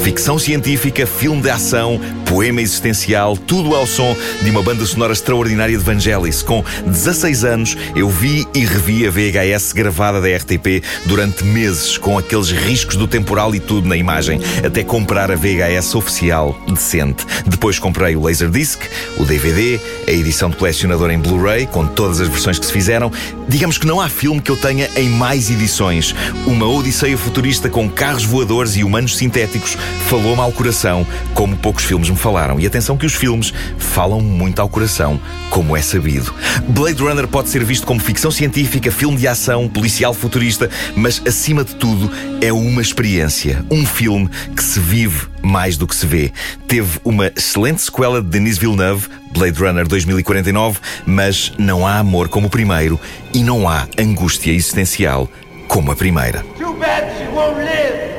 Ficção 0.04 0.40
científica, 0.40 1.06
filme 1.06 1.42
de 1.42 1.50
ação, 1.50 2.00
poema 2.30 2.62
existencial, 2.62 3.36
tudo 3.36 3.76
ao 3.76 3.88
som 3.88 4.16
de 4.44 4.52
uma 4.52 4.62
banda 4.62 4.86
sonora 4.86 5.12
extraordinária 5.12 5.76
de 5.76 5.84
Vangelis. 5.84 6.44
Com 6.44 6.64
16 6.86 7.44
anos, 7.44 7.76
eu 7.96 8.08
vi 8.08 8.48
e 8.54 8.64
revi 8.64 9.08
a 9.08 9.10
VHS 9.10 9.74
gravada 9.74 10.22
da 10.22 10.28
RTP 10.28 10.84
durante 11.08 11.44
meses, 11.44 11.98
com 11.98 12.20
aqueles 12.20 12.52
riscos 12.52 12.96
do 12.96 13.08
temporal 13.08 13.56
e 13.56 13.60
tudo 13.60 13.90
na 13.90 13.98
imagem, 13.98 14.40
até 14.64 14.84
comprar 14.84 15.32
a 15.32 15.36
VHS 15.36 15.96
oficial 15.96 16.56
decente. 16.68 17.26
Depois 17.48 17.80
comprei 17.80 18.16
o 18.16 18.22
Laserdisc, 18.22 18.80
o 19.18 19.26
DVD, 19.26 19.80
a 20.08 20.12
edição 20.12 20.52
de 20.52 20.56
colecionador 20.56 21.10
em 21.10 21.18
Blu-ray, 21.18 21.66
com 21.66 21.88
todas 21.88 22.22
as 22.22 22.28
versões 22.28 22.60
que 22.60 22.66
se 22.68 22.72
fizeram. 22.72 23.12
Digamos 23.48 23.80
que 23.80 23.88
não 23.88 24.00
há 24.00 24.08
filme 24.08 24.40
que 24.40 24.52
eu 24.52 24.58
tenha 24.58 24.88
em 24.96 25.10
mais 25.10 25.50
edições. 25.50 26.14
Uma 26.46 26.68
odisseia 26.68 27.18
futurista 27.18 27.70
com 27.70 27.90
carros 27.90 28.24
voadores 28.24 28.76
e 28.76 28.84
humanos 28.84 29.18
sintéticos 29.18 29.76
falou-me 30.08 30.42
ao 30.42 30.52
coração, 30.52 31.08
como 31.34 31.58
poucos 31.58 31.86
filmes 31.86 32.08
me 32.08 32.19
falaram. 32.20 32.60
E 32.60 32.66
atenção 32.66 32.98
que 32.98 33.06
os 33.06 33.14
filmes 33.14 33.54
falam 33.78 34.22
muito 34.22 34.62
ao 34.62 34.70
coração, 34.70 35.20
como 35.50 35.76
é 35.76 35.82
sabido. 35.82 36.34
Blade 36.68 37.02
Runner 37.02 37.28
pode 37.28 37.50
ser 37.50 37.64
visto 37.64 37.86
como 37.86 38.00
ficção 38.00 38.32
científica, 38.32 38.92
filme 38.92 39.18
de 39.18 39.28
ação, 39.28 39.68
policial 39.68 40.14
futurista, 40.14 40.70
mas 40.96 41.22
acima 41.26 41.64
de 41.64 41.76
tudo 41.76 42.12
é 42.42 42.52
uma 42.52 42.82
experiência, 42.82 43.66
um 43.72 43.86
filme 43.86 44.30
que 44.56 44.64
se 44.64 44.80
vive 44.80 45.28
mais 45.42 45.78
do 45.78 45.88
que 45.88 45.96
se 45.96 46.06
vê. 46.06 46.32
Teve 46.68 47.00
uma 47.04 47.28
excelente 47.36 47.82
sequela 47.82 48.22
de 48.22 48.28
Denis 48.28 48.58
Villeneuve, 48.58 49.08
Blade 49.32 49.60
Runner 49.60 49.88
2049, 49.88 50.80
mas 51.06 51.54
não 51.58 51.86
há 51.86 51.98
amor 51.98 52.30
como 52.30 52.48
o 52.48 52.50
primeiro 52.50 53.00
e 53.34 53.44
não 53.44 53.68
há 53.68 53.88
angústia 53.98 54.52
existencial 54.52 55.30
como 55.68 55.92
a 55.92 55.96
primeira. 55.96 56.44
Too 56.58 56.74
bad 56.74 57.18
she 57.18 57.28
won't 57.34 57.58
live. 57.58 58.10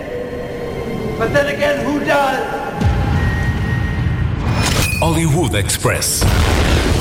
But 1.19 1.33
then 1.33 1.49
again, 1.49 1.85
who 1.85 2.01
does? 2.01 2.69
Hollywood 5.01 5.55
Express. 5.55 7.00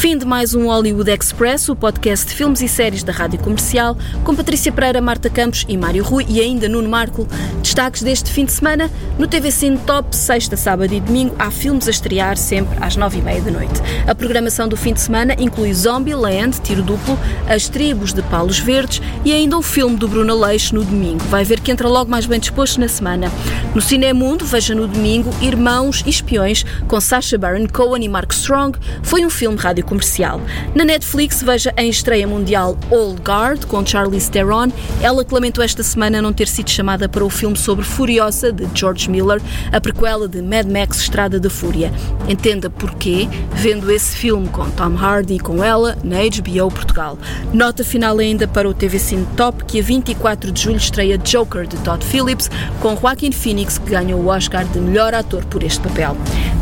Fim 0.00 0.16
de 0.16 0.24
mais 0.24 0.54
um 0.54 0.64
Hollywood 0.64 1.10
Express, 1.10 1.68
o 1.68 1.76
podcast 1.76 2.26
de 2.26 2.32
filmes 2.32 2.62
e 2.62 2.68
séries 2.68 3.02
da 3.02 3.12
Rádio 3.12 3.38
Comercial, 3.38 3.94
com 4.24 4.34
Patrícia 4.34 4.72
Pereira, 4.72 4.98
Marta 4.98 5.28
Campos 5.28 5.66
e 5.68 5.76
Mário 5.76 6.02
Rui 6.02 6.24
e 6.26 6.40
ainda 6.40 6.70
Nuno 6.70 6.88
Marco. 6.88 7.28
Destaques 7.62 8.02
deste 8.02 8.30
fim 8.30 8.46
de 8.46 8.52
semana, 8.52 8.90
no 9.18 9.28
TV 9.28 9.50
Cine 9.50 9.76
Top, 9.76 10.16
sexta, 10.16 10.56
sábado 10.56 10.94
e 10.94 11.00
domingo, 11.00 11.36
há 11.38 11.50
filmes 11.50 11.86
a 11.86 11.90
estrear 11.90 12.38
sempre 12.38 12.78
às 12.80 12.96
nove 12.96 13.18
e 13.18 13.20
meia 13.20 13.42
da 13.42 13.50
noite. 13.50 13.78
A 14.06 14.14
programação 14.14 14.66
do 14.66 14.74
fim 14.74 14.94
de 14.94 15.02
semana 15.02 15.36
inclui 15.38 15.74
Zombieland, 15.74 16.58
Tiro 16.62 16.82
Duplo, 16.82 17.18
As 17.46 17.68
Tribos 17.68 18.14
de 18.14 18.22
Palos 18.22 18.58
Verdes 18.58 19.02
e 19.22 19.34
ainda 19.34 19.58
o 19.58 19.62
filme 19.62 19.98
do 19.98 20.08
Bruno 20.08 20.32
Aleixo 20.32 20.76
no 20.76 20.82
domingo. 20.82 21.22
Vai 21.24 21.44
ver 21.44 21.60
que 21.60 21.70
entra 21.70 21.86
logo 21.86 22.10
mais 22.10 22.24
bem 22.24 22.40
disposto 22.40 22.80
na 22.80 22.88
semana. 22.88 23.30
No 23.74 23.82
Cinemundo, 23.82 24.46
veja 24.46 24.74
no 24.74 24.88
domingo 24.88 25.28
Irmãos 25.42 26.02
e 26.06 26.08
Espiões, 26.08 26.64
com 26.88 26.98
Sacha 27.02 27.36
Baron 27.36 27.66
Cohen 27.68 28.02
e 28.02 28.08
Mark 28.08 28.32
Strong. 28.32 28.78
Foi 29.02 29.26
um 29.26 29.30
filme 29.30 29.58
rádio 29.58 29.89
comercial. 29.90 30.40
Na 30.72 30.84
Netflix, 30.84 31.42
veja 31.42 31.74
em 31.76 31.90
estreia 31.90 32.26
mundial 32.26 32.78
Old 32.90 33.20
Guard, 33.20 33.64
com 33.66 33.84
Charlize 33.84 34.30
Theron. 34.30 34.68
Ela 35.02 35.24
que 35.24 35.34
lamentou 35.34 35.64
esta 35.64 35.82
semana 35.82 36.22
não 36.22 36.32
ter 36.32 36.46
sido 36.46 36.70
chamada 36.70 37.08
para 37.08 37.24
o 37.24 37.28
filme 37.28 37.56
sobre 37.56 37.84
Furiosa, 37.84 38.52
de 38.52 38.68
George 38.72 39.10
Miller, 39.10 39.42
a 39.72 39.80
prequela 39.80 40.28
de 40.28 40.40
Mad 40.40 40.66
Max 40.66 41.00
Estrada 41.00 41.40
da 41.40 41.50
Fúria. 41.50 41.92
Entenda 42.28 42.70
porquê, 42.70 43.28
vendo 43.52 43.90
esse 43.90 44.16
filme 44.16 44.48
com 44.48 44.70
Tom 44.70 44.96
Hardy 44.96 45.34
e 45.34 45.40
com 45.40 45.62
ela 45.62 45.98
na 46.04 46.18
HBO 46.18 46.70
Portugal. 46.70 47.18
Nota 47.52 47.82
final 47.82 48.18
ainda 48.18 48.46
para 48.46 48.68
o 48.68 48.72
TV 48.72 48.98
Cine 48.98 49.26
Top, 49.36 49.64
que 49.64 49.80
a 49.80 49.82
24 49.82 50.52
de 50.52 50.62
julho 50.62 50.76
estreia 50.76 51.18
Joker, 51.18 51.66
de 51.66 51.76
Todd 51.78 52.04
Phillips, 52.04 52.48
com 52.80 52.96
Joaquin 52.96 53.32
Phoenix, 53.32 53.76
que 53.76 53.90
ganha 53.90 54.16
o 54.16 54.28
Oscar 54.28 54.64
de 54.64 54.78
melhor 54.78 55.14
ator 55.14 55.44
por 55.46 55.64
este 55.64 55.80
papel. 55.80 56.16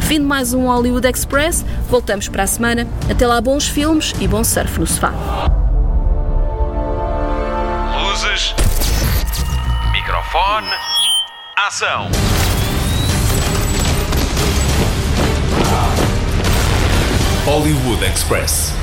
Fim 0.09 0.21
de 0.21 0.25
mais 0.25 0.55
um 0.55 0.68
Hollywood 0.68 1.07
Express. 1.07 1.62
Voltamos 1.87 2.29
para 2.29 2.44
a 2.44 2.47
semana. 2.47 2.87
Até 3.11 3.27
lá, 3.27 3.42
bons 3.42 3.68
filmes 3.68 4.14
e 4.18 4.27
bom 4.27 4.42
surf 4.42 4.81
no 4.81 4.87
sofá. 4.87 5.12
Luzes. 8.01 8.55
Microfone. 9.92 10.66
Ação. 11.59 12.09
Hollywood 17.44 18.03
Express. 18.07 18.78